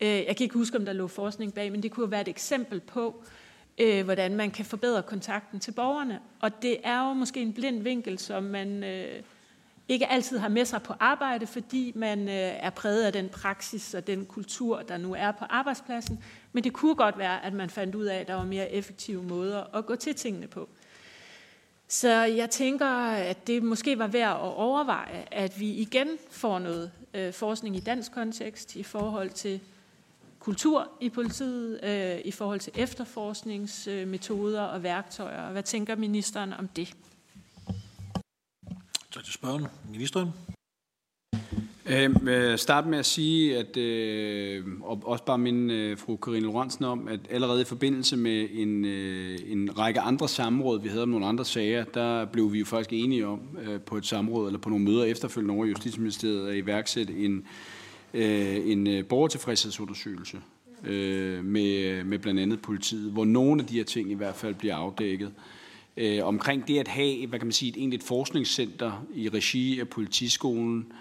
[0.00, 2.28] Øh, jeg kan ikke huske, om der lå forskning bag, men det kunne være et
[2.28, 3.45] eksempel på, øh,
[3.78, 6.20] øh, hvordan man kan forbedre kontakten til borgerne.
[6.40, 9.22] Og det er jo måske en blind vinkel, som man øh,
[9.88, 13.94] ikke altid har med sig på arbejde, fordi man øh, er præget af den praksis
[13.94, 16.24] og den kultur, der nu er på arbejdspladsen.
[16.52, 19.22] Men det kunne godt være, at man fandt ud af, at der var mere effektive
[19.22, 20.68] måder at gå til tingene på.
[21.88, 26.92] Så jeg tænker, at det måske var værd at overveje, at vi igen får noget
[27.14, 29.60] øh, forskning i dansk kontekst i forhold til
[30.46, 35.52] kultur i politiet øh, i forhold til efterforskningsmetoder og værktøjer.
[35.52, 36.94] Hvad tænker ministeren om det?
[39.12, 39.66] Tak til spørgen.
[39.90, 40.28] Ministeren.
[41.86, 46.84] Øh, start med at sige, at øh, og også bare min øh, fru Karine Lorentzen
[46.84, 51.08] om, at allerede i forbindelse med en, øh, en række andre samråd, vi havde om
[51.08, 54.58] nogle andre sager, der blev vi jo faktisk enige om øh, på et samråd eller
[54.58, 57.44] på nogle møder efterfølgende over Justitsministeriet at iværksætte en øh,
[58.16, 60.38] Øh, en øh, borgertilfredshedsundersøgelse
[60.84, 64.54] øh, med, med blandt andet politiet, hvor nogle af de her ting i hvert fald
[64.54, 65.32] bliver afdækket.
[65.96, 69.88] Øh, omkring det at have hvad kan man sige, et egentligt forskningscenter i regi af
[69.88, 70.92] politiskolen,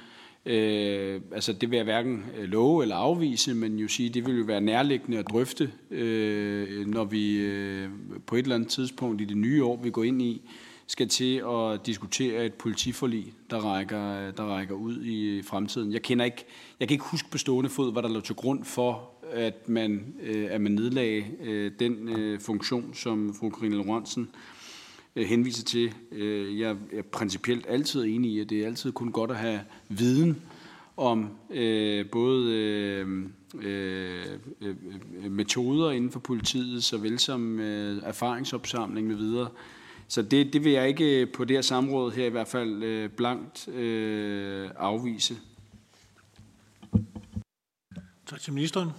[0.47, 4.38] Øh, altså det vil jeg hverken øh, love eller afvise, men jo sige, det vil
[4.38, 7.89] jo være nærliggende at drøfte, øh, når vi øh,
[8.26, 10.41] på et eller andet tidspunkt i det nye år, vi går ind i,
[10.88, 15.93] skal til at diskutere et politiforlig, der rækker, der rækker ud i fremtiden.
[15.93, 16.46] Jeg, kender ikke,
[16.80, 20.16] jeg kan ikke huske på stående fod, hvad der lå til grund for, at man,
[20.22, 24.30] øh, at man nedlagde øh, den øh, funktion, som fru Karine Lorentzen
[25.18, 25.93] henviser til.
[26.59, 30.42] Jeg er principielt altid enig i, at det er altid kun godt at have viden
[30.97, 33.08] om øh, både øh,
[33.62, 34.26] øh,
[35.30, 39.47] metoder inden for politiet, såvel som øh, erfaringsopsamling med videre.
[40.08, 43.10] Så det, det vil jeg ikke på det her samråd her i hvert fald øh,
[43.10, 45.36] blankt øh, afvise.
[48.26, 48.90] Tak til ministeren.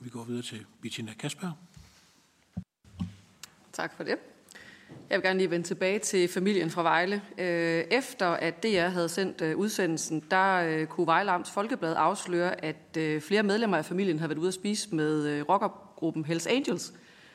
[0.00, 1.50] Vi går videre til Bettina Kasper.
[3.72, 4.16] Tak for det.
[5.10, 7.22] Jeg vil gerne lige vende tilbage til familien fra Vejle.
[7.38, 12.64] Øh, efter at DR havde sendt øh, udsendelsen, der øh, kunne Vejle Amts Folkeblad afsløre,
[12.64, 16.90] at flere medlemmer af familien havde været ude at spise med rockergruppen Hells Angels.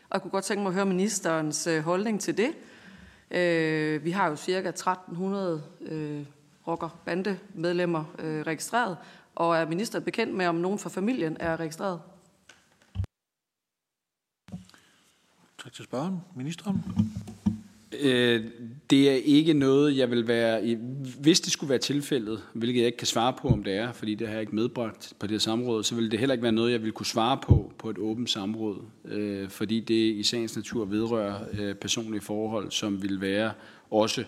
[0.10, 2.52] Og jeg kunne godt tænke mig at høre ministerens holdning til det.
[3.34, 6.26] Øh, vi har jo cirka 1300 øh,
[6.68, 8.98] rocker-bande-medlemmer øh, registreret,
[9.36, 12.02] og er ministeren bekendt med, om nogen fra familien er registreret?
[15.64, 16.22] Tak til spørgeren.
[16.36, 16.84] Ministeren?
[18.00, 18.52] Øh,
[18.94, 20.66] det er ikke noget, jeg vil være...
[20.66, 20.78] I,
[21.20, 24.16] hvis det skulle være tilfældet, hvilket jeg ikke kan svare på, om det er, fordi
[24.16, 26.52] det har jeg ikke medbragt på det her samråd, så vil det heller ikke være
[26.52, 30.56] noget, jeg vil kunne svare på på et åbent samråd, øh, fordi det i sagens
[30.56, 33.52] natur vedrører øh, personlige forhold, som vil være
[33.92, 34.24] også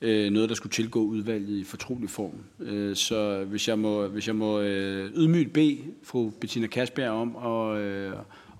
[0.00, 2.66] øh, noget, der skulle tilgå udvalget i fortrolig form.
[2.66, 7.36] Øh, så hvis jeg må, hvis jeg må øh, ydmygt bede fru Bettina Kasberg om
[7.36, 8.16] at, øh, at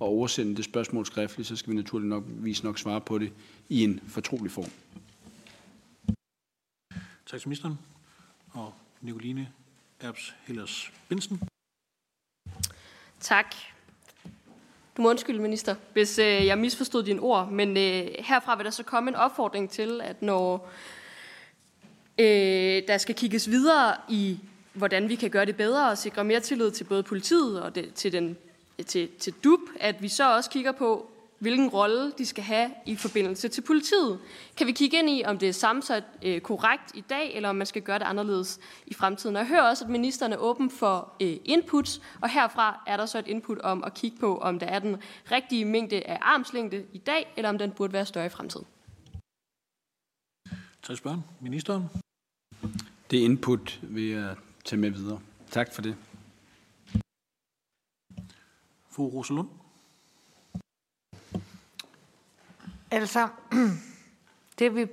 [0.07, 3.31] oversende det spørgsmål skriftligt, så skal vi naturligvis nok vise nok svare på det
[3.69, 4.71] i en fortrolig form.
[7.31, 7.79] Tak til ministeren.
[8.53, 9.49] Og Nicoline
[10.01, 11.41] Erbs Hellers Bensen.
[13.21, 13.55] Tak.
[14.97, 18.71] Du må undskylde, minister, hvis øh, jeg misforstod dine ord, men øh, herfra vil der
[18.71, 20.71] så komme en opfordring til, at når
[22.19, 24.39] øh, der skal kigges videre i,
[24.73, 27.95] hvordan vi kan gøre det bedre og sikre mere tillid til både politiet og det,
[27.95, 28.37] til, den,
[28.87, 32.97] til, til DUB, at vi så også kigger på, hvilken rolle de skal have i
[32.97, 34.19] forbindelse til politiet.
[34.57, 37.57] Kan vi kigge ind i, om det er sammensat øh, korrekt i dag, eller om
[37.57, 39.37] man skal gøre det anderledes i fremtiden?
[39.37, 43.07] Og jeg hører også, at ministeren er åben for øh, inputs, og herfra er der
[43.07, 44.97] så et input om at kigge på, om der er den
[45.31, 48.67] rigtige mængde af armslængde i dag, eller om den burde være større i fremtiden.
[50.83, 51.23] Tak spørgsmål.
[51.41, 51.85] Ministeren.
[53.11, 55.21] Det input vil jeg tage med videre.
[55.51, 55.97] Tak for det.
[58.91, 59.49] Fru Rosalund.
[62.91, 63.29] Altså,
[64.59, 64.87] det, vi,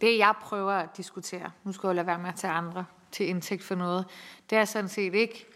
[0.00, 3.28] det jeg prøver at diskutere, nu skal jeg lade være med at tage andre til
[3.28, 4.06] indtægt for noget,
[4.50, 5.46] det er sådan set ikke,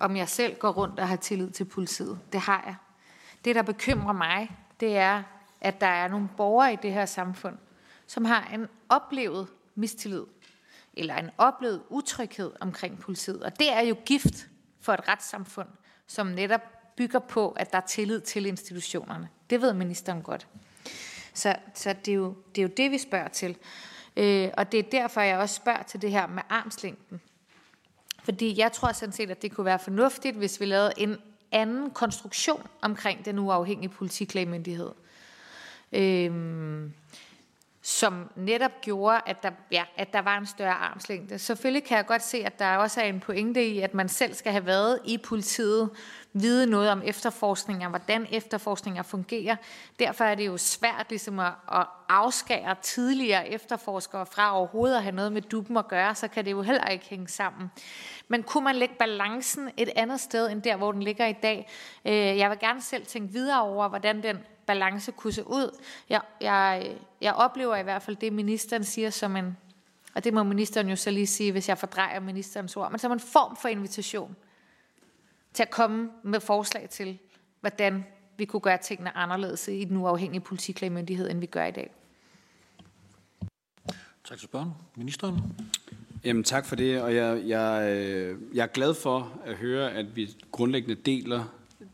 [0.00, 2.18] om jeg selv går rundt og har tillid til politiet.
[2.32, 2.74] Det har jeg.
[3.44, 5.22] Det, der bekymrer mig, det er,
[5.60, 7.58] at der er nogle borgere i det her samfund,
[8.06, 10.24] som har en oplevet mistillid,
[10.94, 13.42] eller en oplevet utryghed omkring politiet.
[13.42, 14.48] Og det er jo gift
[14.80, 15.68] for et retssamfund,
[16.06, 16.60] som netop
[16.96, 19.28] bygger på, at der er tillid til institutionerne.
[19.50, 20.48] Det ved ministeren godt.
[21.36, 23.56] Så, så det, er jo, det er jo det, vi spørger til.
[24.16, 27.20] Øh, og det er derfor, jeg også spørger til det her med armslængden.
[28.24, 31.16] Fordi jeg tror sådan set, at det kunne være fornuftigt, hvis vi lavede en
[31.52, 34.90] anden konstruktion omkring den uafhængige politiklagemyndighed.
[35.92, 36.92] Øhm,
[37.82, 41.38] som netop gjorde, at der, ja, at der var en større armslængde.
[41.38, 44.34] Selvfølgelig kan jeg godt se, at der også er en pointe i, at man selv
[44.34, 45.90] skal have været i politiet,
[46.40, 49.56] vide noget om efterforskninger, hvordan efterforskninger fungerer.
[49.98, 55.14] Derfor er det jo svært ligesom at, at afskære tidligere efterforskere fra overhovedet at have
[55.14, 57.70] noget med duppen at gøre, så kan det jo heller ikke hænge sammen.
[58.28, 61.68] Men kunne man lægge balancen et andet sted end der, hvor den ligger i dag?
[62.04, 65.78] Øh, jeg vil gerne selv tænke videre over, hvordan den balance kunne se ud.
[66.08, 66.90] Jeg, jeg,
[67.20, 69.56] jeg oplever i hvert fald det, ministeren siger som en,
[70.14, 73.12] og det må ministeren jo så lige sige, hvis jeg fordrejer ministerens ord, men som
[73.12, 74.36] en form for invitation
[75.56, 77.18] til at komme med forslag til,
[77.60, 78.04] hvordan
[78.36, 81.90] vi kunne gøre tingene anderledes i den uafhængige politiklagemyndighed, end vi gør i dag.
[84.24, 84.70] Tak til spørgen.
[84.96, 85.38] Ministeren.
[86.24, 90.16] Jamen tak for det, og jeg, jeg, øh, jeg er glad for at høre, at
[90.16, 91.44] vi grundlæggende deler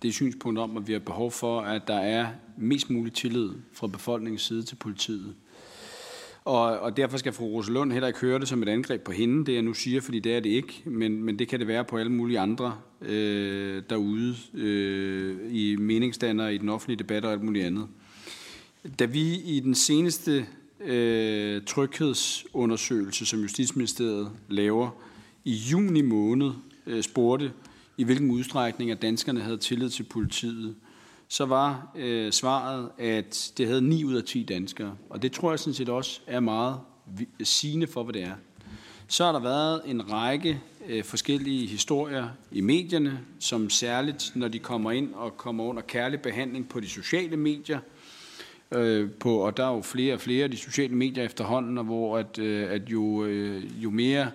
[0.03, 2.27] det synspunkt om, at vi har behov for, at der er
[2.57, 5.35] mest mulig tillid fra befolkningens side til politiet.
[6.45, 9.47] Og, og derfor skal fru Rosalund heller ikke høre det som et angreb på hende,
[9.47, 11.85] det jeg nu siger, fordi det er det ikke, men, men det kan det være
[11.85, 17.43] på alle mulige andre øh, derude øh, i meningsdannere, i den offentlige debat og alt
[17.43, 17.87] muligt andet.
[18.99, 20.47] Da vi i den seneste
[20.81, 24.91] øh, tryghedsundersøgelse, som Justitsministeriet laver
[25.45, 26.51] i juni måned,
[26.87, 27.53] øh, spurgte,
[27.97, 30.75] i hvilken udstrækning at danskerne havde tillid til politiet,
[31.33, 34.97] så var øh, svaret, at det havde 9 ud af 10 danskere.
[35.11, 36.81] Og det tror jeg sådan set også er meget
[37.43, 38.35] sigende for, hvad det er.
[39.09, 44.59] Så har der været en række øh, forskellige historier i medierne, som særligt, når de
[44.59, 47.79] kommer ind og kommer under kærlig behandling på de sociale medier,
[48.71, 51.85] øh, på, og der er jo flere og flere af de sociale medier efterhånden, og
[51.85, 54.31] hvor at, øh, at jo, øh, jo mere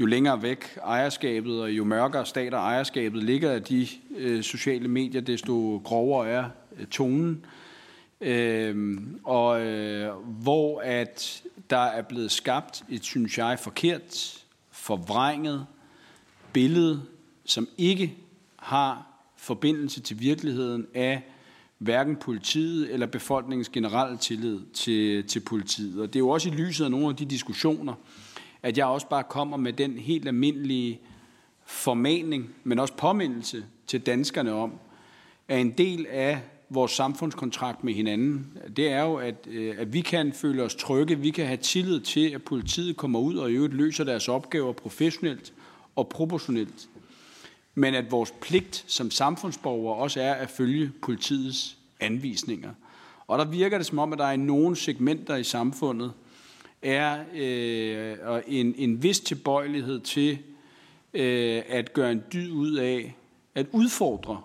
[0.00, 5.20] jo længere væk ejerskabet og jo mørkere stater ejerskabet ligger af de øh, sociale medier,
[5.20, 6.44] desto grovere er
[6.78, 7.46] øh, tonen.
[8.20, 10.12] Øh, og øh,
[10.42, 14.38] hvor at der er blevet skabt et, synes jeg, forkert,
[14.70, 15.66] forvrænget
[16.52, 17.02] billede,
[17.44, 18.14] som ikke
[18.56, 19.06] har
[19.36, 21.22] forbindelse til virkeligheden af
[21.78, 26.00] hverken politiet eller befolkningens generelle tillid til, til politiet.
[26.00, 27.94] Og det er jo også i lyset af nogle af de diskussioner,
[28.64, 31.00] at jeg også bare kommer med den helt almindelige
[31.64, 34.72] formaning, men også påmindelse til danskerne om,
[35.48, 40.00] at en del af vores samfundskontrakt med hinanden, det er jo, at, øh, at vi
[40.00, 43.54] kan føle os trygge, vi kan have tillid til, at politiet kommer ud og i
[43.54, 45.52] øvrigt løser deres opgaver professionelt
[45.96, 46.88] og proportionelt.
[47.74, 52.70] Men at vores pligt som samfundsborgere også er at følge politiets anvisninger.
[53.26, 56.12] Og der virker det som om, at der er nogle segmenter i samfundet,
[56.84, 60.38] er øh, en, en vis tilbøjelighed til
[61.14, 63.16] øh, at gøre en dyd ud af
[63.54, 64.40] at udfordre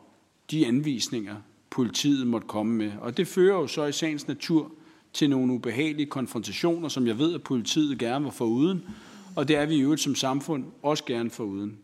[0.52, 1.36] de anvisninger,
[1.70, 2.92] politiet måtte komme med.
[3.02, 4.72] Og det fører jo så i sagens natur
[5.14, 8.84] til nogle ubehagelige konfrontationer, som jeg ved, at politiet gerne vil få uden,
[9.36, 11.78] og det er vi i øvrigt som samfund også gerne for uden.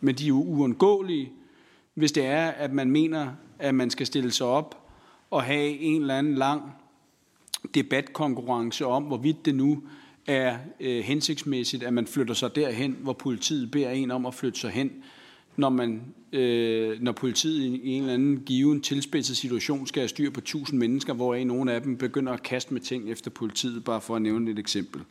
[0.00, 1.32] Men de er jo uundgåelige,
[1.94, 3.28] hvis det er, at man mener,
[3.58, 4.88] at man skal stille sig op
[5.30, 6.62] og have en eller anden lang
[7.74, 9.82] debatkonkurrence om, hvorvidt det nu
[10.28, 14.60] er øh, hensigtsmæssigt, at man flytter sig derhen, hvor politiet beder en om at flytte
[14.60, 14.92] sig hen,
[15.56, 16.02] når, man,
[16.32, 20.78] øh, når politiet i en eller anden given tilspidset situation skal have styr på tusind
[20.78, 24.22] mennesker, hvor nogle af dem begynder at kaste med ting efter politiet, bare for at
[24.22, 25.02] nævne et eksempel.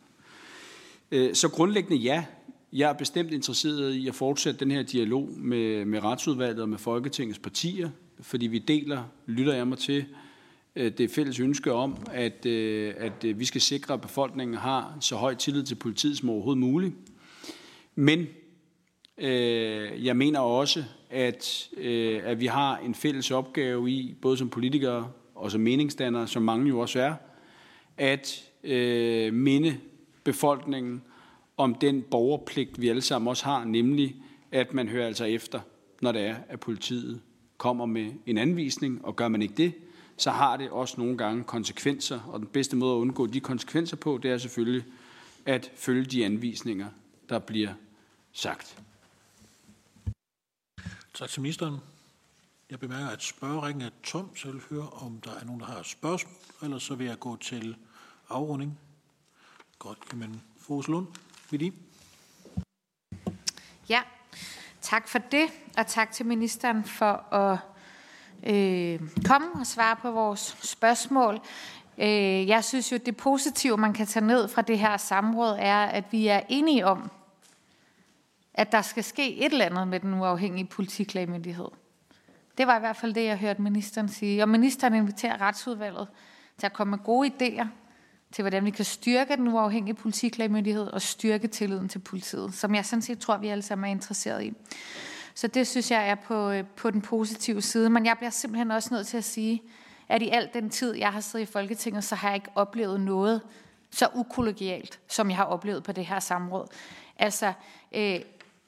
[1.12, 2.26] Øh, så grundlæggende ja,
[2.74, 6.78] jeg er bestemt interesseret i at fortsætte den her dialog med, med retsudvalget og med
[6.78, 7.90] Folketingets partier,
[8.22, 10.27] fordi vi deler, lytter jeg mig til, øh,
[10.78, 14.98] Øh, det fælles ønske om, at, øh, at øh, vi skal sikre, at befolkningen har
[15.00, 16.94] så høj tillid til politiet som overhovedet muligt.
[17.96, 18.28] Men
[19.18, 24.50] øh, jeg mener også, at, øh, at vi har en fælles opgave i, både som
[24.50, 27.14] politikere og som meningsdannere, som mange jo også er,
[27.98, 29.78] at øh, minde
[30.24, 31.02] befolkningen
[31.58, 34.16] om den borgerpligt, vi alle sammen også har, nemlig
[34.52, 35.60] at man hører altså efter,
[36.02, 37.22] når det er, at politiet
[37.58, 39.74] kommer med en anvisning, og gør man ikke det,
[40.18, 43.98] så har det også nogle gange konsekvenser, og den bedste måde at undgå de konsekvenser
[43.98, 44.86] på, det er selvfølgelig
[45.46, 46.90] at følge de anvisninger,
[47.30, 47.74] der bliver
[48.34, 48.78] sagt.
[51.14, 51.78] Tak til ministeren.
[52.70, 55.68] Jeg bemærker, at spørgeringen er tom, så jeg vil høre, om der er nogen, der
[55.68, 57.76] har spørgsmål, ellers så vil jeg gå til
[58.30, 58.80] afrunding.
[59.80, 61.08] Godt, jamen, Fros Lund,
[61.52, 61.74] vil
[63.90, 64.02] Ja,
[64.82, 67.60] tak for det, og tak til ministeren for at
[68.44, 71.40] øh, komme og svare på vores spørgsmål.
[71.98, 75.78] Øh, jeg synes jo, det positive, man kan tage ned fra det her samråd, er,
[75.78, 77.12] at vi er enige om,
[78.54, 81.68] at der skal ske et eller andet med den uafhængige politiklagmyndighed.
[82.58, 84.44] Det var i hvert fald det, jeg hørte ministeren sige.
[84.44, 86.08] Og ministeren inviterer retsudvalget
[86.58, 87.68] til at komme med gode idéer
[88.32, 92.86] til, hvordan vi kan styrke den uafhængige politiklagmyndighed og styrke tilliden til politiet, som jeg
[92.86, 94.54] sådan set tror, vi alle sammen er interesseret i.
[95.38, 97.90] Så det synes jeg er på, øh, på den positive side.
[97.90, 99.62] Men jeg bliver simpelthen også nødt til at sige,
[100.10, 103.00] at i al den tid, jeg har siddet i Folketinget, så har jeg ikke oplevet
[103.02, 103.42] noget
[103.92, 106.68] så ukollegialt, som jeg har oplevet på det her samråd.
[107.20, 107.54] Altså,
[107.92, 108.20] øh,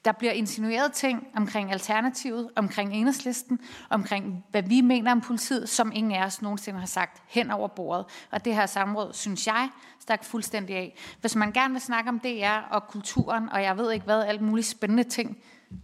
[0.05, 3.59] der bliver insinueret ting omkring alternativet, omkring enhedslisten,
[3.89, 7.67] omkring hvad vi mener om politiet, som ingen af os nogensinde har sagt hen over
[7.67, 8.05] bordet.
[8.31, 9.69] Og det her samråd, synes jeg,
[9.99, 10.95] stak fuldstændig af.
[11.21, 14.41] Hvis man gerne vil snakke om DR og kulturen, og jeg ved ikke hvad, alt
[14.41, 15.37] muligt spændende ting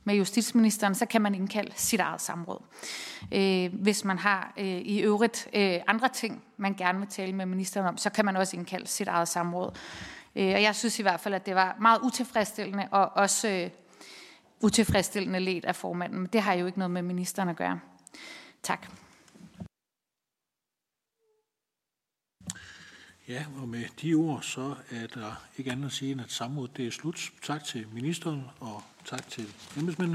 [0.03, 2.62] med justitsministeren, så kan man indkalde sit eget samråd.
[3.32, 7.45] Øh, hvis man har øh, i øvrigt øh, andre ting, man gerne vil tale med
[7.45, 9.72] ministeren om, så kan man også indkalde sit eget samråd.
[10.36, 13.70] Øh, og jeg synes i hvert fald, at det var meget utilfredsstillende og også øh,
[14.62, 16.20] utilfredsstillende let af formanden.
[16.20, 17.80] Men det har jo ikke noget med ministeren at gøre.
[18.64, 18.88] Tak.
[23.28, 26.78] Ja, og med de ord, så er der ikke andet at sige, end at samrådet
[26.78, 27.32] det er slut.
[27.44, 29.44] Tak til ministeren, og tak til
[29.78, 29.96] embedsmændene.